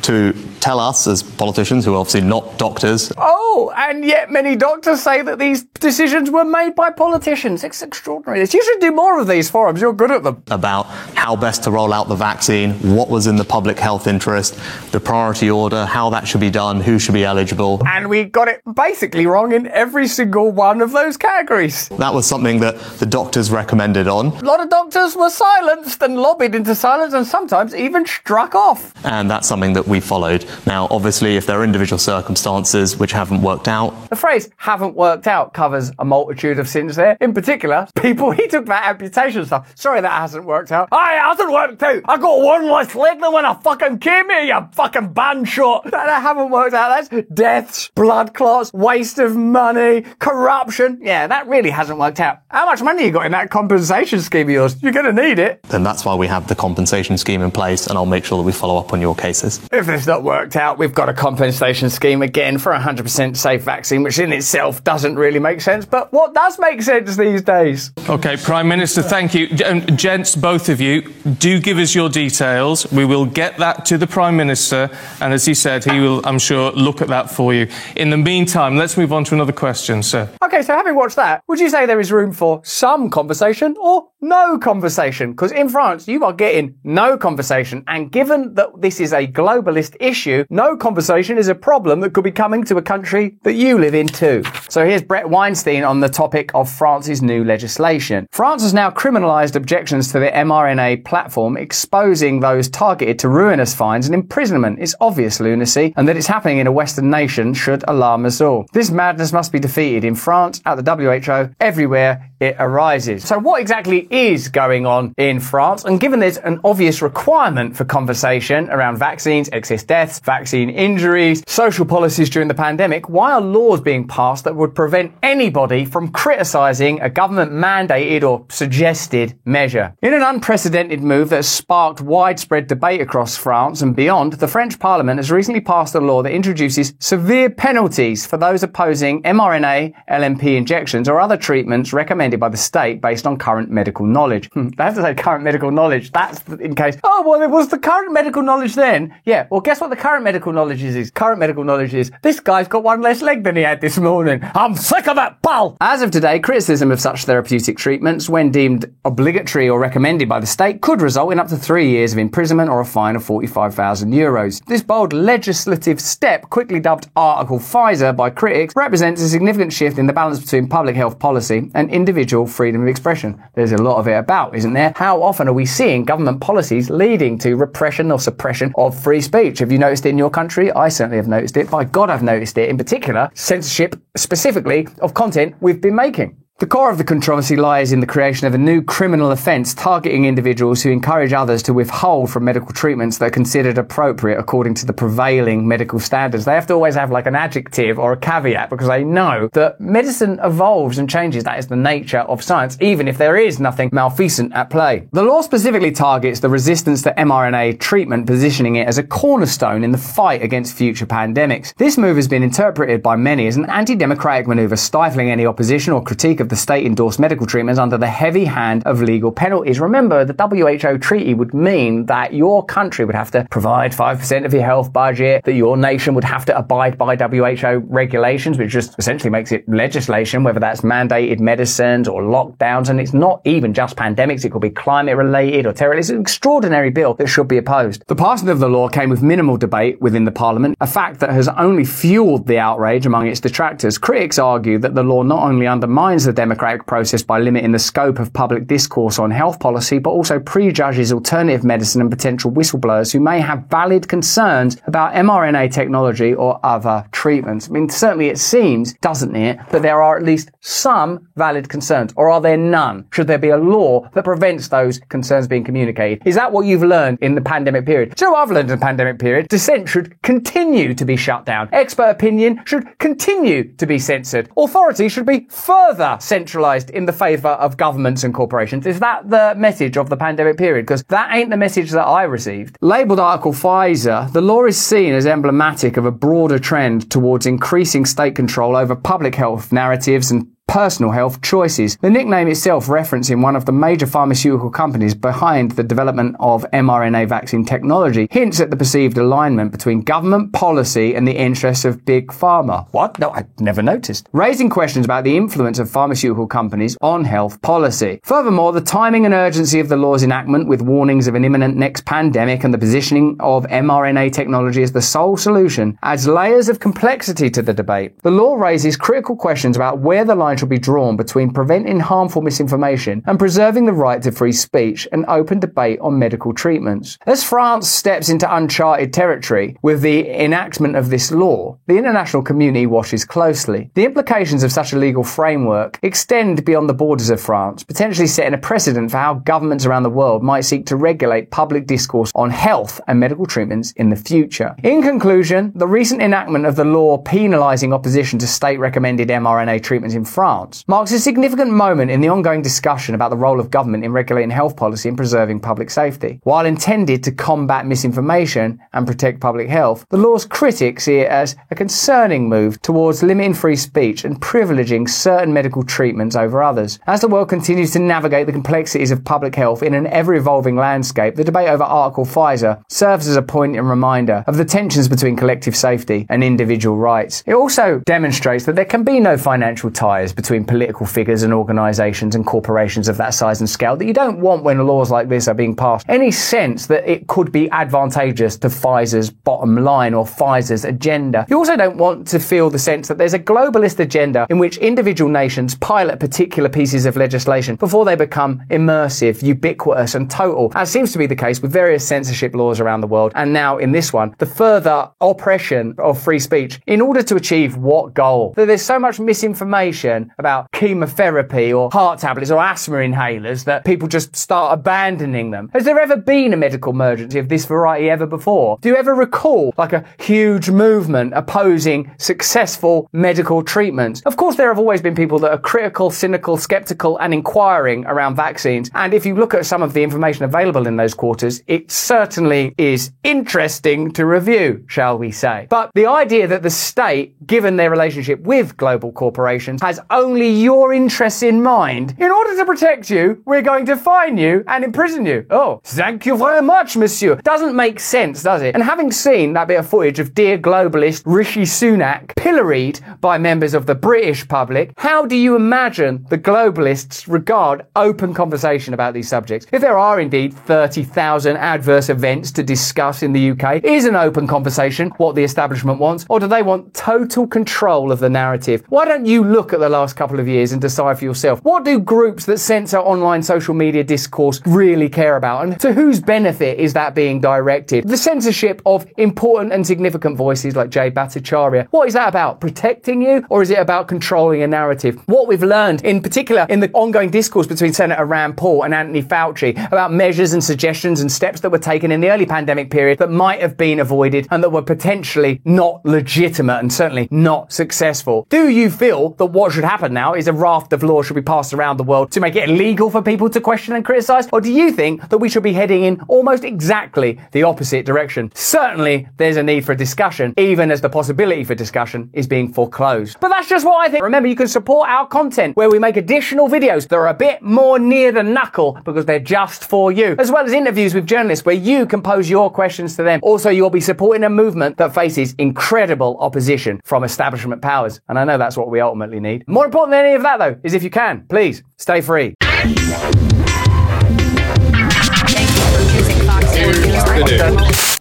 To 0.03 0.33
tell 0.59 0.79
us 0.79 1.07
as 1.07 1.23
politicians, 1.23 1.85
who 1.85 1.93
are 1.93 1.97
obviously 1.97 2.21
not 2.21 2.57
doctors, 2.57 3.11
Oh, 3.17 3.71
and 3.77 4.03
yet 4.05 4.31
many 4.31 4.55
doctors 4.55 5.01
say 5.01 5.21
that 5.21 5.37
these 5.39 5.63
decisions 5.79 6.29
were 6.31 6.43
made 6.45 6.75
by 6.75 6.89
politicians. 6.89 7.63
It's 7.63 7.81
extraordinary. 7.81 8.39
You 8.41 8.63
should 8.63 8.79
do 8.79 8.91
more 8.91 9.19
of 9.19 9.27
these 9.27 9.49
forums. 9.49 9.81
You're 9.81 9.93
good 9.93 10.11
at 10.11 10.23
them. 10.23 10.41
about 10.49 10.85
how 11.15 11.35
best 11.35 11.63
to 11.63 11.71
roll 11.71 11.93
out 11.93 12.07
the 12.07 12.15
vaccine, 12.15 12.73
what 12.95 13.09
was 13.09 13.27
in 13.27 13.35
the 13.35 13.43
public 13.43 13.77
health 13.79 14.07
interest, 14.07 14.57
the 14.91 14.99
priority 14.99 15.49
order, 15.49 15.85
how 15.85 16.09
that 16.11 16.27
should 16.27 16.41
be 16.41 16.49
done, 16.49 16.81
who 16.81 16.97
should 16.99 17.13
be 17.13 17.23
eligible. 17.25 17.81
And 17.85 18.09
we 18.09 18.23
got 18.25 18.47
it 18.47 18.61
basically 18.75 19.25
wrong 19.25 19.53
in 19.53 19.67
every 19.67 20.07
single 20.07 20.51
one 20.51 20.81
of 20.81 20.91
those 20.91 21.17
categories. 21.17 21.89
That 21.89 22.13
was 22.13 22.25
something 22.25 22.59
that 22.61 22.79
the 22.99 23.05
doctors 23.05 23.51
recommended 23.51 24.07
on, 24.07 24.27
A 24.27 24.45
lot 24.45 24.59
of 24.61 24.69
doctors 24.69 25.15
were 25.15 25.29
silenced 25.29 26.01
and 26.01 26.17
lobbied 26.17 26.55
into 26.55 26.73
silence 26.75 27.13
and 27.13 27.25
sometimes 27.27 27.75
even 27.75 28.05
struck 28.05 28.55
off. 28.55 28.93
and 29.05 29.29
that's 29.29 29.42
that's 29.43 29.49
something 29.49 29.73
that 29.73 29.85
we 29.85 29.99
followed. 29.99 30.45
Now, 30.65 30.87
obviously, 30.89 31.35
if 31.35 31.45
there 31.45 31.59
are 31.59 31.65
individual 31.65 31.99
circumstances 31.99 32.95
which 32.95 33.11
haven't 33.11 33.41
worked 33.41 33.67
out, 33.67 33.93
The 34.09 34.15
phrase 34.15 34.49
haven't 34.55 34.95
worked 34.95 35.27
out 35.27 35.53
covers 35.53 35.91
a 35.99 36.05
multitude 36.05 36.59
of 36.59 36.69
sins 36.69 36.95
there. 36.95 37.17
In 37.19 37.33
particular, 37.33 37.87
people, 38.01 38.31
he 38.39 38.47
took 38.47 38.65
that 38.67 38.87
amputation 38.87 39.45
stuff. 39.45 39.69
Sorry 39.75 39.99
that 39.99 40.11
hasn't 40.13 40.45
worked 40.45 40.71
out. 40.71 40.87
Aye, 40.93 41.15
it 41.17 41.21
hasn't 41.21 41.51
worked 41.51 41.83
out. 41.83 42.03
I 42.05 42.17
got 42.17 42.39
one 42.41 42.69
less 42.69 42.95
leg 42.95 43.19
than 43.19 43.33
when 43.33 43.45
I 43.45 43.53
fucking 43.55 43.99
came 43.99 44.29
here, 44.29 44.43
you 44.43 44.69
fucking 44.71 45.11
band 45.11 45.49
shot. 45.49 45.83
That, 45.83 45.91
that 46.05 46.21
haven't 46.21 46.49
worked 46.49 46.73
out. 46.73 47.09
That's 47.09 47.27
deaths, 47.33 47.89
blood 47.95 48.33
clots, 48.33 48.71
waste 48.71 49.19
of 49.19 49.35
money, 49.35 50.05
corruption. 50.19 50.99
Yeah, 51.01 51.27
that 51.27 51.47
really 51.47 51.69
hasn't 51.69 51.99
worked 51.99 52.21
out. 52.21 52.39
How 52.49 52.65
much 52.65 52.81
money 52.81 53.03
you 53.03 53.11
got 53.11 53.25
in 53.25 53.33
that 53.33 53.49
compensation 53.49 54.21
scheme 54.21 54.47
of 54.47 54.53
yours? 54.53 54.81
You're 54.81 54.93
gonna 54.93 55.11
need 55.11 55.39
it. 55.39 55.63
then 55.63 55.83
that's 55.83 56.05
why 56.05 56.15
we 56.15 56.27
have 56.27 56.47
the 56.47 56.55
compensation 56.55 57.17
scheme 57.17 57.41
in 57.41 57.51
place, 57.51 57.87
and 57.87 57.97
I'll 57.97 58.05
make 58.05 58.23
sure 58.23 58.37
that 58.37 58.43
we 58.43 58.53
follow 58.53 58.77
up 58.77 58.93
on 58.93 59.01
your 59.01 59.15
cases. 59.33 59.59
If 59.71 59.89
it's 59.89 60.05
not 60.05 60.23
worked 60.23 60.55
out, 60.55 60.77
we've 60.77 60.93
got 60.93 61.09
a 61.09 61.13
compensation 61.13 61.89
scheme 61.89 62.21
again 62.21 62.59
for 62.59 62.71
a 62.71 62.79
100% 62.79 63.35
safe 63.35 63.63
vaccine, 63.63 64.03
which 64.03 64.19
in 64.19 64.31
itself 64.31 64.83
doesn't 64.83 65.15
really 65.15 65.39
make 65.39 65.59
sense. 65.59 65.85
But 65.85 66.13
what 66.13 66.35
does 66.35 66.59
make 66.59 66.83
sense 66.83 67.17
these 67.17 67.41
days? 67.41 67.91
Okay, 68.07 68.37
Prime 68.37 68.67
Minister, 68.67 69.01
thank 69.01 69.33
you. 69.33 69.47
G- 69.47 69.63
um, 69.63 69.81
Gents, 69.97 70.35
both 70.35 70.69
of 70.69 70.79
you, 70.79 71.01
do 71.39 71.59
give 71.59 71.79
us 71.79 71.95
your 71.95 72.09
details. 72.09 72.91
We 72.91 73.05
will 73.05 73.25
get 73.25 73.57
that 73.57 73.85
to 73.85 73.97
the 73.97 74.05
Prime 74.05 74.37
Minister, 74.37 74.91
and 75.19 75.33
as 75.33 75.45
he 75.45 75.55
said, 75.55 75.83
he 75.83 75.99
will, 75.99 76.21
I'm 76.25 76.39
sure, 76.39 76.71
look 76.71 77.01
at 77.01 77.07
that 77.07 77.31
for 77.31 77.53
you. 77.55 77.67
In 77.95 78.11
the 78.11 78.17
meantime, 78.17 78.77
let's 78.77 78.97
move 78.97 79.11
on 79.11 79.23
to 79.25 79.33
another 79.35 79.51
question, 79.53 80.03
sir. 80.03 80.29
Okay, 80.43 80.61
so 80.61 80.75
having 80.75 80.95
watched 80.95 81.15
that, 81.15 81.43
would 81.47 81.59
you 81.59 81.69
say 81.69 81.87
there 81.87 81.99
is 81.99 82.11
room 82.11 82.33
for 82.33 82.61
some 82.63 83.09
conversation 83.09 83.75
or 83.79 84.07
no 84.21 84.59
conversation? 84.59 85.31
Because 85.31 85.51
in 85.51 85.69
France, 85.69 86.07
you 86.07 86.23
are 86.23 86.33
getting 86.33 86.75
no 86.83 87.17
conversation. 87.17 87.83
And 87.87 88.11
given 88.11 88.53
that 88.55 88.69
this 88.77 88.99
is 88.99 89.13
a 89.13 89.22
globalist 89.27 89.95
issue, 89.99 90.45
no 90.49 90.75
conversation 90.75 91.37
is 91.37 91.47
a 91.47 91.55
problem 91.55 91.99
that 92.01 92.13
could 92.13 92.23
be 92.23 92.31
coming 92.31 92.63
to 92.65 92.77
a 92.77 92.81
country 92.81 93.35
that 93.43 93.53
you 93.53 93.77
live 93.79 93.95
in 93.95 94.07
too. 94.07 94.43
So 94.69 94.85
here's 94.85 95.01
Brett 95.01 95.29
Weinstein 95.29 95.83
on 95.83 95.99
the 95.99 96.09
topic 96.09 96.51
of 96.53 96.71
France's 96.71 97.21
new 97.21 97.43
legislation. 97.43 98.27
France 98.31 98.63
has 98.63 98.73
now 98.73 98.89
criminalised 98.89 99.55
objections 99.55 100.11
to 100.11 100.19
the 100.19 100.27
mRNA 100.27 101.05
platform, 101.05 101.57
exposing 101.57 102.39
those 102.39 102.69
targeted 102.69 103.19
to 103.19 103.29
ruinous 103.29 103.73
fines 103.73 104.05
and 104.05 104.15
imprisonment. 104.15 104.79
It's 104.79 104.95
obvious 104.99 105.39
lunacy, 105.39 105.93
and 105.95 106.07
that 106.07 106.17
it's 106.17 106.27
happening 106.27 106.59
in 106.59 106.67
a 106.67 106.71
Western 106.71 107.09
nation 107.09 107.53
should 107.53 107.83
alarm 107.87 108.25
us 108.25 108.41
all. 108.41 108.65
This 108.73 108.91
madness 108.91 109.33
must 109.33 109.51
be 109.51 109.59
defeated 109.59 110.03
in 110.03 110.15
France, 110.15 110.61
at 110.65 110.83
the 110.83 110.95
WHO, 110.95 111.53
everywhere 111.59 112.31
it 112.39 112.55
arises. 112.59 113.25
So 113.25 113.39
what 113.39 113.61
exactly 113.61 114.07
is 114.09 114.49
going 114.49 114.85
on 114.85 115.13
in 115.17 115.39
France? 115.39 115.85
And 115.85 115.99
given 115.99 116.19
there's 116.19 116.37
an 116.37 116.59
obvious 116.63 117.01
requirement 117.01 117.75
for 117.75 117.85
conversation 117.85 118.69
around 118.69 118.97
vaccines, 119.03 119.49
excess 119.51 119.83
deaths, 119.83 120.21
vaccine 120.21 120.69
injuries, 120.69 121.43
social 121.45 121.85
policies 121.85 122.29
during 122.29 122.47
the 122.47 122.53
pandemic, 122.53 123.09
why 123.09 123.33
are 123.33 123.41
laws 123.41 123.81
being 123.81 124.07
passed 124.07 124.45
that 124.45 124.55
would 124.55 124.73
prevent 124.73 125.11
anybody 125.21 125.83
from 125.83 126.09
criticising 126.09 127.01
a 127.01 127.09
government 127.09 127.51
mandated 127.51 128.23
or 128.23 128.45
suggested 128.47 129.37
measure? 129.43 129.93
In 130.01 130.13
an 130.13 130.21
unprecedented 130.21 131.01
move 131.01 131.27
that 131.29 131.43
has 131.43 131.49
sparked 131.49 131.99
widespread 131.99 132.67
debate 132.67 133.01
across 133.01 133.35
France 133.35 133.81
and 133.81 133.93
beyond, 133.93 134.33
the 134.33 134.47
French 134.47 134.79
Parliament 134.79 135.19
has 135.19 135.29
recently 135.29 135.59
passed 135.59 135.95
a 135.95 135.99
law 135.99 136.23
that 136.23 136.31
introduces 136.31 136.93
severe 136.99 137.49
penalties 137.49 138.25
for 138.25 138.37
those 138.37 138.63
opposing 138.63 139.21
mRNA, 139.23 139.93
LNP 140.09 140.55
injections 140.55 141.09
or 141.09 141.19
other 141.19 141.35
treatments 141.35 141.91
recommended 141.91 142.39
by 142.39 142.47
the 142.47 142.55
state 142.55 143.01
based 143.01 143.27
on 143.27 143.37
current 143.37 143.69
medical 143.69 144.05
knowledge. 144.05 144.49
Hmm, 144.53 144.69
have 144.77 144.95
to 144.95 145.01
say 145.01 145.13
current 145.13 145.43
medical 145.43 145.71
knowledge. 145.71 146.13
That's 146.13 146.41
in 146.47 146.73
case, 146.73 146.95
oh, 147.03 147.23
well, 147.27 147.41
it 147.41 147.49
was 147.49 147.67
the 147.67 147.79
current 147.79 148.13
medical 148.13 148.41
knowledge 148.41 148.75
then. 148.93 149.15
Yeah, 149.25 149.47
well, 149.49 149.61
guess 149.61 149.81
what 149.81 149.89
the 149.89 149.95
current 149.95 150.23
medical 150.23 150.53
knowledge 150.53 150.83
is? 150.83 151.11
current 151.11 151.39
medical 151.39 151.63
knowledge 151.63 151.93
is 151.93 152.11
this 152.21 152.39
guy's 152.39 152.67
got 152.67 152.83
one 152.83 153.01
less 153.01 153.21
leg 153.21 153.43
than 153.43 153.55
he 153.55 153.63
had 153.63 153.81
this 153.81 153.97
morning. 153.97 154.41
I'm 154.53 154.75
sick 154.75 155.07
of 155.07 155.17
it, 155.17 155.33
pal! 155.41 155.77
As 155.81 156.01
of 156.01 156.11
today, 156.11 156.39
criticism 156.39 156.91
of 156.91 157.01
such 157.01 157.25
therapeutic 157.25 157.77
treatments, 157.77 158.29
when 158.29 158.51
deemed 158.51 158.93
obligatory 159.05 159.69
or 159.69 159.79
recommended 159.79 160.29
by 160.29 160.39
the 160.39 160.47
state, 160.47 160.81
could 160.81 161.01
result 161.01 161.31
in 161.31 161.39
up 161.39 161.47
to 161.47 161.57
three 161.57 161.89
years 161.89 162.13
of 162.13 162.19
imprisonment 162.19 162.69
or 162.69 162.81
a 162.81 162.85
fine 162.85 163.15
of 163.15 163.23
45,000 163.23 164.11
euros. 164.11 164.63
This 164.65 164.83
bold 164.83 165.13
legislative 165.13 165.99
step, 165.99 166.49
quickly 166.49 166.79
dubbed 166.79 167.09
Article 167.15 167.59
Pfizer 167.59 168.15
by 168.15 168.29
critics, 168.29 168.75
represents 168.75 169.21
a 169.21 169.29
significant 169.29 169.73
shift 169.73 169.97
in 169.97 170.07
the 170.07 170.13
balance 170.13 170.39
between 170.39 170.67
public 170.67 170.95
health 170.95 171.17
policy 171.19 171.71
and 171.73 171.89
individual 171.89 172.45
freedom 172.45 172.83
of 172.83 172.87
expression. 172.87 173.41
There's 173.55 173.71
a 173.71 173.77
lot 173.77 173.97
of 173.97 174.07
it 174.07 174.13
about, 174.17 174.55
isn't 174.55 174.73
there? 174.73 174.93
How 174.95 175.21
often 175.23 175.47
are 175.47 175.53
we 175.53 175.65
seeing 175.65 176.05
government 176.05 176.41
policies 176.41 176.89
leading 176.89 177.37
to 177.39 177.55
repression 177.55 178.11
or 178.11 178.19
suppression 178.19 178.71
of 178.87 178.99
free 178.99 179.21
speech? 179.21 179.59
Have 179.59 179.71
you 179.71 179.77
noticed 179.77 180.05
it 180.05 180.09
in 180.09 180.17
your 180.17 180.29
country? 180.29 180.71
I 180.71 180.89
certainly 180.89 181.17
have 181.17 181.27
noticed 181.27 181.57
it. 181.57 181.69
By 181.69 181.83
God, 181.85 182.09
I've 182.09 182.23
noticed 182.23 182.57
it. 182.57 182.69
In 182.69 182.77
particular, 182.77 183.29
censorship 183.33 183.95
specifically 184.15 184.87
of 185.01 185.13
content 185.13 185.55
we've 185.61 185.81
been 185.81 185.95
making. 185.95 186.42
The 186.63 186.69
core 186.69 186.89
of 186.89 186.97
the 186.97 187.03
controversy 187.03 187.57
lies 187.57 187.91
in 187.91 187.99
the 187.99 188.07
creation 188.07 188.47
of 188.47 188.53
a 188.53 188.57
new 188.57 188.81
criminal 188.81 189.31
offence 189.31 189.73
targeting 189.73 190.23
individuals 190.23 190.81
who 190.81 190.91
encourage 190.91 191.33
others 191.33 191.61
to 191.63 191.73
withhold 191.73 192.31
from 192.31 192.45
medical 192.45 192.71
treatments 192.71 193.17
that 193.17 193.25
are 193.25 193.31
considered 193.31 193.77
appropriate 193.77 194.39
according 194.39 194.75
to 194.75 194.85
the 194.85 194.93
prevailing 194.93 195.67
medical 195.67 195.99
standards. 195.99 196.45
They 196.45 196.53
have 196.53 196.65
to 196.67 196.73
always 196.73 196.95
have 196.95 197.11
like 197.11 197.25
an 197.25 197.35
adjective 197.35 197.99
or 197.99 198.13
a 198.13 198.17
caveat 198.17 198.69
because 198.69 198.87
they 198.87 199.03
know 199.03 199.49
that 199.51 199.81
medicine 199.81 200.39
evolves 200.41 200.99
and 200.99 201.09
changes. 201.09 201.43
That 201.43 201.59
is 201.59 201.67
the 201.67 201.75
nature 201.75 202.19
of 202.19 202.41
science, 202.41 202.77
even 202.79 203.09
if 203.09 203.17
there 203.17 203.35
is 203.35 203.59
nothing 203.59 203.89
malfeasant 203.91 204.53
at 204.53 204.69
play. 204.69 205.09
The 205.11 205.21
law 205.21 205.41
specifically 205.41 205.91
targets 205.91 206.39
the 206.39 206.47
resistance 206.47 207.01
to 207.01 207.11
mRNA 207.11 207.81
treatment, 207.81 208.25
positioning 208.25 208.77
it 208.77 208.87
as 208.87 208.97
a 208.97 209.03
cornerstone 209.03 209.83
in 209.83 209.91
the 209.91 209.97
fight 209.97 210.41
against 210.41 210.77
future 210.77 211.05
pandemics. 211.05 211.75
This 211.75 211.97
move 211.97 212.15
has 212.15 212.29
been 212.29 212.41
interpreted 212.41 213.03
by 213.03 213.17
many 213.17 213.47
as 213.47 213.57
an 213.57 213.69
anti-democratic 213.69 214.47
maneuver, 214.47 214.77
stifling 214.77 215.29
any 215.29 215.45
opposition 215.45 215.91
or 215.91 216.01
critique 216.01 216.39
of 216.39 216.52
the 216.53 216.57
state 216.57 216.85
endorsed 216.85 217.19
medical 217.19 217.47
treatments 217.47 217.79
under 217.79 217.97
the 217.97 218.07
heavy 218.07 218.45
hand 218.45 218.83
of 218.85 219.01
legal 219.01 219.31
penalties. 219.31 219.79
Remember, 219.79 220.23
the 220.23 220.35
WHO 220.35 220.99
treaty 220.99 221.33
would 221.33 221.51
mean 221.51 222.05
that 222.05 222.31
your 222.31 222.63
country 222.63 223.05
would 223.05 223.15
have 223.15 223.31
to 223.31 223.47
provide 223.49 223.91
5% 223.91 224.45
of 224.45 224.53
your 224.53 224.61
health 224.61 224.93
budget, 224.93 225.43
that 225.45 225.53
your 225.53 225.75
nation 225.75 226.13
would 226.13 226.23
have 226.23 226.45
to 226.45 226.55
abide 226.55 226.95
by 226.95 227.15
WHO 227.15 227.79
regulations, 227.87 228.59
which 228.59 228.69
just 228.69 228.93
essentially 228.99 229.31
makes 229.31 229.51
it 229.51 229.67
legislation, 229.67 230.43
whether 230.43 230.59
that's 230.59 230.81
mandated 230.81 231.39
medicines 231.39 232.07
or 232.07 232.21
lockdowns. 232.21 232.87
And 232.87 232.99
it's 232.99 233.15
not 233.15 233.41
even 233.45 233.73
just 233.73 233.97
pandemics, 233.97 234.45
it 234.45 234.51
could 234.51 234.61
be 234.61 234.69
climate 234.69 235.17
related 235.17 235.65
or 235.65 235.73
terror. 235.73 235.95
It's 235.95 236.09
an 236.09 236.21
extraordinary 236.21 236.91
bill 236.91 237.15
that 237.15 237.25
should 237.25 237.47
be 237.47 237.57
opposed. 237.57 238.03
The 238.05 238.15
passing 238.15 238.49
of 238.49 238.59
the 238.59 238.69
law 238.69 238.89
came 238.89 239.09
with 239.09 239.23
minimal 239.23 239.57
debate 239.57 239.99
within 240.01 240.25
the 240.25 240.31
parliament, 240.31 240.77
a 240.81 240.85
fact 240.85 241.19
that 241.21 241.31
has 241.31 241.47
only 241.47 241.83
fueled 241.83 242.45
the 242.45 242.59
outrage 242.59 243.07
among 243.07 243.25
its 243.25 243.39
detractors. 243.39 243.97
Critics 243.97 244.37
argue 244.37 244.77
that 244.77 244.93
the 244.93 245.01
law 245.01 245.23
not 245.23 245.41
only 245.41 245.65
undermines 245.65 246.25
the 246.25 246.32
democratic 246.33 246.85
process 246.85 247.23
by 247.23 247.39
limiting 247.39 247.71
the 247.71 247.79
scope 247.79 248.19
of 248.19 248.33
public 248.33 248.67
discourse 248.67 249.19
on 249.19 249.31
health 249.31 249.59
policy, 249.59 249.99
but 249.99 250.09
also 250.09 250.39
prejudges 250.39 251.13
alternative 251.13 251.63
medicine 251.63 252.01
and 252.01 252.11
potential 252.11 252.51
whistleblowers 252.51 253.13
who 253.13 253.19
may 253.19 253.39
have 253.39 253.65
valid 253.69 254.07
concerns 254.07 254.77
about 254.87 255.13
mRNA 255.13 255.71
technology 255.71 256.33
or 256.33 256.59
other 256.63 257.05
treatments. 257.11 257.69
I 257.69 257.71
mean, 257.71 257.89
certainly 257.89 258.27
it 258.27 258.37
seems, 258.37 258.93
doesn't 258.95 259.35
it, 259.35 259.59
that 259.71 259.81
there 259.81 260.01
are 260.01 260.17
at 260.17 260.23
least 260.23 260.51
some 260.59 261.27
valid 261.35 261.69
concerns, 261.69 262.13
or 262.15 262.29
are 262.29 262.41
there 262.41 262.57
none? 262.57 263.05
Should 263.11 263.27
there 263.27 263.37
be 263.37 263.49
a 263.49 263.57
law 263.57 264.09
that 264.09 264.23
prevents 264.23 264.67
those 264.67 264.99
concerns 265.09 265.47
being 265.47 265.63
communicated? 265.63 266.21
Is 266.25 266.35
that 266.35 266.51
what 266.51 266.65
you've 266.65 266.83
learned 266.83 267.19
in 267.21 267.35
the 267.35 267.41
pandemic 267.41 267.85
period? 267.85 268.13
What 268.19 268.35
I've 268.35 268.51
learned 268.51 268.71
in 268.71 268.79
the 268.79 268.83
pandemic 268.83 269.19
period? 269.19 269.47
Dissent 269.47 269.87
should 269.87 270.19
continue 270.23 270.93
to 270.95 271.05
be 271.05 271.15
shut 271.15 271.45
down. 271.45 271.69
Expert 271.71 272.09
opinion 272.09 272.61
should 272.65 272.97
continue 272.97 273.71
to 273.75 273.85
be 273.85 273.99
censored. 273.99 274.49
Authority 274.57 275.07
should 275.07 275.25
be 275.25 275.47
further 275.49 276.17
centralized 276.23 276.89
in 276.89 277.05
the 277.05 277.13
favor 277.13 277.49
of 277.49 277.77
governments 277.77 278.23
and 278.23 278.33
corporations. 278.33 278.85
Is 278.85 278.99
that 278.99 279.29
the 279.29 279.53
message 279.57 279.97
of 279.97 280.09
the 280.09 280.17
pandemic 280.17 280.57
period? 280.57 280.85
Because 280.85 281.03
that 281.09 281.33
ain't 281.33 281.49
the 281.49 281.57
message 281.57 281.91
that 281.91 282.05
I 282.05 282.23
received. 282.23 282.77
Labeled 282.81 283.19
Article 283.19 283.53
Pfizer, 283.53 284.31
the 284.31 284.41
law 284.41 284.65
is 284.65 284.77
seen 284.77 285.13
as 285.13 285.25
emblematic 285.25 285.97
of 285.97 286.05
a 286.05 286.11
broader 286.11 286.59
trend 286.59 287.11
towards 287.11 287.45
increasing 287.45 288.05
state 288.05 288.35
control 288.35 288.75
over 288.75 288.95
public 288.95 289.35
health 289.35 289.71
narratives 289.71 290.31
and 290.31 290.47
personal 290.73 291.11
health 291.11 291.39
choices. 291.43 291.97
The 291.97 292.09
nickname 292.09 292.47
itself 292.47 292.87
referencing 292.87 293.43
one 293.43 293.55
of 293.55 293.65
the 293.65 293.71
major 293.71 294.07
pharmaceutical 294.07 294.71
companies 294.71 295.13
behind 295.13 295.73
the 295.73 295.83
development 295.83 296.35
of 296.39 296.65
mRNA 296.73 297.29
vaccine 297.29 297.63
technology 297.63 298.27
hints 298.31 298.59
at 298.59 298.71
the 298.71 298.75
perceived 298.75 299.19
alignment 299.19 299.71
between 299.71 300.01
government 300.01 300.51
policy 300.51 301.13
and 301.13 301.27
the 301.27 301.37
interests 301.37 301.85
of 301.85 302.03
big 302.05 302.29
pharma. 302.29 302.87
What? 302.89 303.19
No, 303.19 303.29
I 303.29 303.45
never 303.59 303.83
noticed. 303.83 304.27
Raising 304.31 304.67
questions 304.67 305.05
about 305.05 305.25
the 305.25 305.37
influence 305.37 305.77
of 305.77 305.91
pharmaceutical 305.91 306.47
companies 306.47 306.97
on 307.01 307.23
health 307.23 307.61
policy. 307.61 308.19
Furthermore, 308.23 308.73
the 308.73 308.81
timing 308.81 309.25
and 309.25 309.33
urgency 309.35 309.79
of 309.79 309.89
the 309.89 309.95
law's 309.95 310.23
enactment 310.23 310.67
with 310.67 310.81
warnings 310.81 311.27
of 311.27 311.35
an 311.35 311.45
imminent 311.45 311.77
next 311.77 312.03
pandemic 312.05 312.63
and 312.63 312.73
the 312.73 312.79
positioning 312.79 313.35
of 313.41 313.63
mRNA 313.65 314.33
technology 314.33 314.81
as 314.81 314.91
the 314.91 315.03
sole 315.03 315.37
solution 315.37 315.99
adds 316.01 316.27
layers 316.27 316.67
of 316.67 316.79
complexity 316.79 317.51
to 317.51 317.61
the 317.61 317.75
debate. 317.75 318.19
The 318.23 318.31
law 318.31 318.55
raises 318.55 318.97
critical 318.97 319.35
questions 319.35 319.75
about 319.75 319.99
where 319.99 320.25
the 320.25 320.33
line 320.33 320.57
be 320.65 320.77
drawn 320.77 321.15
between 321.15 321.51
preventing 321.51 321.99
harmful 321.99 322.41
misinformation 322.41 323.23
and 323.25 323.39
preserving 323.39 323.85
the 323.85 323.93
right 323.93 324.21
to 324.21 324.31
free 324.31 324.51
speech 324.51 325.07
and 325.11 325.25
open 325.27 325.59
debate 325.59 325.99
on 326.01 326.19
medical 326.19 326.53
treatments. 326.53 327.17
As 327.25 327.43
France 327.43 327.89
steps 327.89 328.29
into 328.29 328.53
uncharted 328.55 329.13
territory 329.13 329.77
with 329.81 330.01
the 330.01 330.29
enactment 330.29 330.95
of 330.95 331.09
this 331.09 331.31
law, 331.31 331.77
the 331.87 331.97
international 331.97 332.43
community 332.43 332.85
watches 332.85 333.25
closely. 333.25 333.91
The 333.93 334.05
implications 334.05 334.63
of 334.63 334.71
such 334.71 334.93
a 334.93 334.99
legal 334.99 335.23
framework 335.23 335.99
extend 336.01 336.65
beyond 336.65 336.89
the 336.89 336.93
borders 336.93 337.29
of 337.29 337.41
France, 337.41 337.83
potentially 337.83 338.27
setting 338.27 338.53
a 338.53 338.57
precedent 338.57 339.11
for 339.11 339.17
how 339.17 339.35
governments 339.35 339.85
around 339.85 340.03
the 340.03 340.09
world 340.09 340.43
might 340.43 340.61
seek 340.61 340.85
to 340.87 340.95
regulate 340.95 341.51
public 341.51 341.87
discourse 341.87 342.31
on 342.35 342.49
health 342.49 342.99
and 343.07 343.19
medical 343.19 343.45
treatments 343.45 343.91
in 343.93 344.09
the 344.09 344.15
future. 344.15 344.75
In 344.83 345.01
conclusion, 345.01 345.71
the 345.75 345.87
recent 345.87 346.21
enactment 346.21 346.65
of 346.65 346.75
the 346.75 346.85
law 346.85 347.17
penalising 347.23 347.93
opposition 347.93 348.39
to 348.39 348.47
state 348.47 348.79
recommended 348.79 349.29
mRNA 349.29 349.83
treatments 349.83 350.15
in 350.15 350.25
France 350.25 350.52
marks 350.87 351.11
a 351.11 351.19
significant 351.19 351.71
moment 351.71 352.11
in 352.11 352.21
the 352.21 352.29
ongoing 352.29 352.61
discussion 352.61 353.15
about 353.15 353.29
the 353.29 353.37
role 353.37 353.59
of 353.59 353.71
government 353.71 354.03
in 354.03 354.11
regulating 354.11 354.49
health 354.49 354.75
policy 354.75 355.07
and 355.09 355.17
preserving 355.17 355.59
public 355.59 355.89
safety. 355.89 356.39
While 356.43 356.65
intended 356.65 357.23
to 357.23 357.31
combat 357.31 357.85
misinformation 357.85 358.79
and 358.93 359.07
protect 359.07 359.39
public 359.39 359.67
health, 359.67 360.05
the 360.09 360.17
law's 360.17 360.45
critics 360.45 361.03
see 361.03 361.17
it 361.17 361.29
as 361.29 361.55
a 361.71 361.75
concerning 361.75 362.47
move 362.47 362.81
towards 362.81 363.23
limiting 363.23 363.53
free 363.53 363.75
speech 363.75 364.23
and 364.23 364.39
privileging 364.39 365.09
certain 365.09 365.53
medical 365.53 365.83
treatments 365.83 366.35
over 366.35 366.61
others. 366.61 366.99
As 367.07 367.21
the 367.21 367.27
world 367.27 367.49
continues 367.49 367.91
to 367.91 367.99
navigate 367.99 368.45
the 368.45 368.53
complexities 368.53 369.11
of 369.11 369.25
public 369.25 369.55
health 369.55 369.83
in 369.83 369.93
an 369.93 370.07
ever 370.07 370.35
evolving 370.35 370.75
landscape, 370.75 371.35
the 371.35 371.43
debate 371.43 371.69
over 371.69 371.83
Article 371.83 372.25
Pfizer 372.25 372.83
serves 372.89 373.27
as 373.27 373.35
a 373.35 373.41
poignant 373.41 373.87
reminder 373.87 374.43
of 374.47 374.57
the 374.57 374.65
tensions 374.65 375.07
between 375.07 375.35
collective 375.35 375.75
safety 375.75 376.25
and 376.29 376.43
individual 376.43 376.97
rights. 376.97 377.43
It 377.45 377.55
also 377.55 378.01
demonstrates 378.05 378.65
that 378.65 378.75
there 378.75 378.85
can 378.85 379.03
be 379.03 379.19
no 379.19 379.37
financial 379.37 379.89
ties 379.89 380.31
between 380.31 380.42
political 380.43 381.05
figures 381.05 381.43
and 381.43 381.53
organisations 381.53 382.35
and 382.35 382.45
corporations 382.45 383.07
of 383.07 383.17
that 383.17 383.33
size 383.33 383.59
and 383.59 383.69
scale 383.69 383.95
that 383.97 384.05
you 384.05 384.13
don't 384.13 384.39
want 384.39 384.63
when 384.63 384.85
laws 384.85 385.11
like 385.11 385.29
this 385.29 385.47
are 385.47 385.53
being 385.53 385.75
passed. 385.75 386.05
Any 386.09 386.31
sense 386.31 386.87
that 386.87 387.07
it 387.09 387.27
could 387.27 387.51
be 387.51 387.69
advantageous 387.71 388.57
to 388.57 388.67
Pfizer's 388.67 389.29
bottom 389.29 389.77
line 389.77 390.13
or 390.13 390.25
Pfizer's 390.25 390.85
agenda. 390.85 391.45
You 391.49 391.57
also 391.57 391.75
don't 391.75 391.97
want 391.97 392.27
to 392.29 392.39
feel 392.39 392.69
the 392.69 392.79
sense 392.79 393.07
that 393.07 393.17
there's 393.17 393.33
a 393.33 393.39
globalist 393.39 393.99
agenda 393.99 394.47
in 394.49 394.59
which 394.59 394.77
individual 394.77 395.29
nations 395.29 395.75
pilot 395.75 396.19
particular 396.19 396.69
pieces 396.69 397.05
of 397.05 397.15
legislation 397.15 397.75
before 397.75 398.05
they 398.05 398.15
become 398.15 398.61
immersive, 398.69 399.41
ubiquitous, 399.43 400.15
and 400.15 400.29
total, 400.29 400.71
as 400.75 400.91
seems 400.91 401.11
to 401.11 401.17
be 401.17 401.27
the 401.27 401.35
case 401.35 401.61
with 401.61 401.71
various 401.71 402.07
censorship 402.07 402.53
laws 402.55 402.79
around 402.79 403.01
the 403.01 403.07
world. 403.07 403.31
And 403.35 403.53
now 403.53 403.77
in 403.77 403.91
this 403.91 404.13
one, 404.13 404.35
the 404.37 404.45
further 404.45 405.09
oppression 405.21 405.95
of 405.97 406.21
free 406.21 406.39
speech 406.39 406.79
in 406.87 407.01
order 407.01 407.21
to 407.23 407.35
achieve 407.35 407.77
what 407.77 408.13
goal? 408.13 408.53
That 408.55 408.67
there's 408.67 408.81
so 408.81 408.99
much 408.99 409.19
misinformation 409.19 410.22
about 410.37 410.71
chemotherapy 410.71 411.71
or 411.73 411.89
heart 411.91 412.19
tablets 412.19 412.51
or 412.51 412.61
asthma 412.61 412.97
inhalers 412.97 413.65
that 413.65 413.85
people 413.85 414.07
just 414.07 414.35
start 414.35 414.73
abandoning 414.73 415.51
them. 415.51 415.69
Has 415.73 415.85
there 415.85 415.99
ever 415.99 416.15
been 416.15 416.53
a 416.53 416.57
medical 416.57 416.91
emergency 416.91 417.39
of 417.39 417.49
this 417.49 417.65
variety 417.65 418.09
ever 418.09 418.25
before? 418.25 418.77
Do 418.81 418.89
you 418.89 418.95
ever 418.95 419.13
recall 419.13 419.73
like 419.77 419.93
a 419.93 420.05
huge 420.19 420.69
movement 420.69 421.33
opposing 421.35 422.11
successful 422.17 423.09
medical 423.13 423.63
treatments? 423.63 424.21
Of 424.25 424.37
course, 424.37 424.55
there 424.55 424.67
have 424.67 424.79
always 424.79 425.01
been 425.01 425.15
people 425.15 425.39
that 425.39 425.51
are 425.51 425.57
critical, 425.57 426.09
cynical, 426.09 426.57
skeptical, 426.57 427.17
and 427.17 427.33
inquiring 427.33 428.05
around 428.05 428.35
vaccines. 428.35 428.89
And 428.93 429.13
if 429.13 429.25
you 429.25 429.35
look 429.35 429.53
at 429.53 429.65
some 429.65 429.81
of 429.81 429.93
the 429.93 430.03
information 430.03 430.43
available 430.45 430.87
in 430.87 430.97
those 430.97 431.13
quarters, 431.13 431.61
it 431.67 431.91
certainly 431.91 432.73
is 432.77 433.11
interesting 433.23 434.11
to 434.13 434.25
review, 434.25 434.83
shall 434.87 435.17
we 435.17 435.31
say. 435.31 435.67
But 435.69 435.91
the 435.93 436.07
idea 436.07 436.47
that 436.47 436.63
the 436.63 436.69
state, 436.69 437.45
given 437.45 437.75
their 437.75 437.89
relationship 437.89 438.41
with 438.41 438.77
global 438.77 439.11
corporations, 439.11 439.81
has 439.81 439.99
only 440.13 440.47
your 440.47 440.93
interests 440.93 441.41
in 441.41 441.61
mind, 441.61 442.15
in 442.19 442.29
order 442.29 442.55
to 442.55 442.65
protect 442.65 443.09
you, 443.09 443.41
we're 443.45 443.63
going 443.63 443.85
to 443.87 443.97
fine 443.97 444.37
you 444.37 444.63
and 444.67 444.83
imprison 444.83 445.25
you. 445.25 445.43
Oh, 445.49 445.81
thank 445.83 446.27
you 446.27 446.37
very 446.37 446.61
much, 446.61 446.95
monsieur. 446.95 447.35
Doesn't 447.37 447.75
make 447.75 447.99
sense, 447.99 448.43
does 448.43 448.61
it? 448.61 448.75
And 448.75 448.83
having 448.83 449.11
seen 449.11 449.53
that 449.53 449.67
bit 449.67 449.79
of 449.79 449.89
footage 449.89 450.19
of 450.19 450.35
dear 450.35 450.59
globalist 450.59 451.23
Rishi 451.25 451.63
Sunak 451.63 452.35
pilloried 452.35 452.99
by 453.21 453.39
members 453.39 453.73
of 453.73 453.87
the 453.87 453.95
British 453.95 454.47
public, 454.47 454.93
how 454.97 455.25
do 455.25 455.35
you 455.35 455.55
imagine 455.55 456.25
the 456.29 456.37
globalists 456.37 457.27
regard 457.27 457.85
open 457.95 458.35
conversation 458.35 458.93
about 458.93 459.15
these 459.15 459.27
subjects? 459.27 459.65
If 459.71 459.81
there 459.81 459.97
are 459.97 460.19
indeed 460.19 460.53
30,000 460.53 461.57
adverse 461.57 462.09
events 462.09 462.51
to 462.51 462.61
discuss 462.61 463.23
in 463.23 463.33
the 463.33 463.51
UK, 463.51 463.83
is 463.83 464.05
an 464.05 464.15
open 464.15 464.45
conversation 464.45 465.09
what 465.17 465.33
the 465.33 465.43
establishment 465.43 465.99
wants, 465.99 466.27
or 466.29 466.39
do 466.39 466.45
they 466.45 466.61
want 466.61 466.93
total 466.93 467.47
control 467.47 468.11
of 468.11 468.19
the 468.19 468.29
narrative? 468.29 468.83
Why 468.89 469.05
don't 469.05 469.25
you 469.25 469.43
look 469.43 469.73
at 469.73 469.79
the 469.79 470.02
couple 470.11 470.41
of 470.41 470.47
years 470.49 470.73
and 470.73 470.81
decide 470.81 471.17
for 471.17 471.23
yourself 471.23 471.61
what 471.63 471.85
do 471.85 471.99
groups 471.99 472.45
that 472.45 472.57
censor 472.57 472.97
online 472.97 473.41
social 473.41 473.73
media 473.73 474.03
discourse 474.03 474.59
really 474.65 475.07
care 475.07 475.37
about, 475.37 475.63
and 475.63 475.79
to 475.79 475.93
whose 475.93 476.19
benefit 476.19 476.79
is 476.79 476.91
that 476.93 477.15
being 477.15 477.39
directed? 477.39 478.05
The 478.05 478.17
censorship 478.17 478.81
of 478.85 479.05
important 479.17 479.71
and 479.71 479.87
significant 479.87 480.35
voices 480.35 480.75
like 480.75 480.89
Jay 480.89 481.09
Bhattacharya. 481.09 481.87
What 481.91 482.07
is 482.07 482.15
that 482.15 482.27
about? 482.27 482.59
Protecting 482.59 483.21
you, 483.21 483.45
or 483.49 483.61
is 483.61 483.69
it 483.69 483.77
about 483.77 484.07
controlling 484.07 484.63
a 484.63 484.67
narrative? 484.67 485.21
What 485.27 485.47
we've 485.47 485.63
learned, 485.63 486.03
in 486.03 486.21
particular, 486.21 486.65
in 486.69 486.79
the 486.79 486.91
ongoing 486.91 487.29
discourse 487.29 487.67
between 487.67 487.93
Senator 487.93 488.25
Rand 488.25 488.57
Paul 488.57 488.83
and 488.83 488.93
Anthony 488.93 489.21
Fauci 489.21 489.71
about 489.87 490.11
measures 490.11 490.53
and 490.53 490.63
suggestions 490.63 491.21
and 491.21 491.31
steps 491.31 491.61
that 491.61 491.69
were 491.69 491.77
taken 491.77 492.11
in 492.11 492.19
the 492.19 492.29
early 492.29 492.45
pandemic 492.45 492.89
period 492.89 493.19
that 493.19 493.29
might 493.31 493.61
have 493.61 493.77
been 493.77 493.99
avoided 493.99 494.47
and 494.49 494.63
that 494.63 494.71
were 494.71 494.81
potentially 494.81 495.61
not 495.65 496.03
legitimate 496.05 496.79
and 496.79 496.91
certainly 496.91 497.27
not 497.29 497.71
successful. 497.71 498.47
Do 498.49 498.69
you 498.69 498.89
feel 498.89 499.29
that 499.35 499.45
what 499.45 499.71
should 499.71 499.83
happen 499.83 499.92
now 500.01 500.33
is 500.33 500.47
a 500.47 500.53
raft 500.53 500.91
of 500.93 501.03
laws 501.03 501.27
should 501.27 501.35
be 501.35 501.41
passed 501.41 501.73
around 501.73 501.97
the 501.97 502.03
world 502.03 502.31
to 502.31 502.39
make 502.39 502.55
it 502.55 502.69
illegal 502.69 503.09
for 503.09 503.21
people 503.21 503.49
to 503.49 503.61
question 503.61 503.95
and 503.95 504.03
criticize? 504.03 504.47
Or 504.51 504.59
do 504.59 504.71
you 504.71 504.91
think 504.91 505.29
that 505.29 505.37
we 505.37 505.49
should 505.49 505.63
be 505.63 505.73
heading 505.73 506.03
in 506.03 506.19
almost 506.27 506.63
exactly 506.63 507.39
the 507.51 507.63
opposite 507.63 508.05
direction? 508.05 508.51
Certainly, 508.55 509.27
there's 509.37 509.57
a 509.57 509.63
need 509.63 509.85
for 509.85 509.95
discussion, 509.95 510.53
even 510.57 510.91
as 510.91 511.01
the 511.01 511.09
possibility 511.09 511.63
for 511.63 511.75
discussion 511.75 512.29
is 512.33 512.47
being 512.47 512.73
foreclosed. 512.73 513.39
But 513.39 513.49
that's 513.49 513.69
just 513.69 513.85
what 513.85 514.05
I 514.05 514.09
think. 514.09 514.23
Remember, 514.23 514.49
you 514.49 514.55
can 514.55 514.67
support 514.67 515.09
our 515.09 515.27
content 515.27 515.77
where 515.77 515.89
we 515.89 515.99
make 515.99 516.17
additional 516.17 516.67
videos 516.67 517.07
that 517.07 517.15
are 517.15 517.27
a 517.27 517.33
bit 517.33 517.61
more 517.61 517.99
near 517.99 518.31
the 518.31 518.43
knuckle 518.43 518.99
because 519.05 519.25
they're 519.25 519.39
just 519.39 519.85
for 519.85 520.11
you, 520.11 520.35
as 520.39 520.51
well 520.51 520.65
as 520.65 520.73
interviews 520.73 521.13
with 521.13 521.27
journalists 521.27 521.65
where 521.65 521.75
you 521.75 522.05
can 522.05 522.21
pose 522.21 522.49
your 522.49 522.71
questions 522.71 523.15
to 523.15 523.23
them. 523.23 523.39
Also, 523.43 523.69
you'll 523.69 523.89
be 523.89 524.01
supporting 524.01 524.43
a 524.43 524.49
movement 524.49 524.97
that 524.97 525.13
faces 525.13 525.53
incredible 525.57 526.37
opposition 526.39 526.99
from 527.03 527.23
establishment 527.23 527.81
powers. 527.81 528.19
And 528.27 528.39
I 528.39 528.43
know 528.43 528.57
that's 528.57 528.77
what 528.77 528.89
we 528.89 528.99
ultimately 528.99 529.39
need. 529.39 529.63
More 529.83 529.87
important 529.87 530.11
than 530.11 530.23
any 530.23 530.35
of 530.35 530.43
that, 530.43 530.59
though, 530.59 530.79
is 530.81 530.93
if 530.93 531.03
you 531.03 531.09
can, 531.09 531.45
please 531.49 531.83
stay 531.97 532.21
free. 532.21 532.53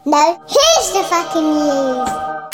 No, 0.04 0.42
here's 0.48 0.90
the 0.90 1.06
fucking 1.08 1.44
news. 1.44 2.51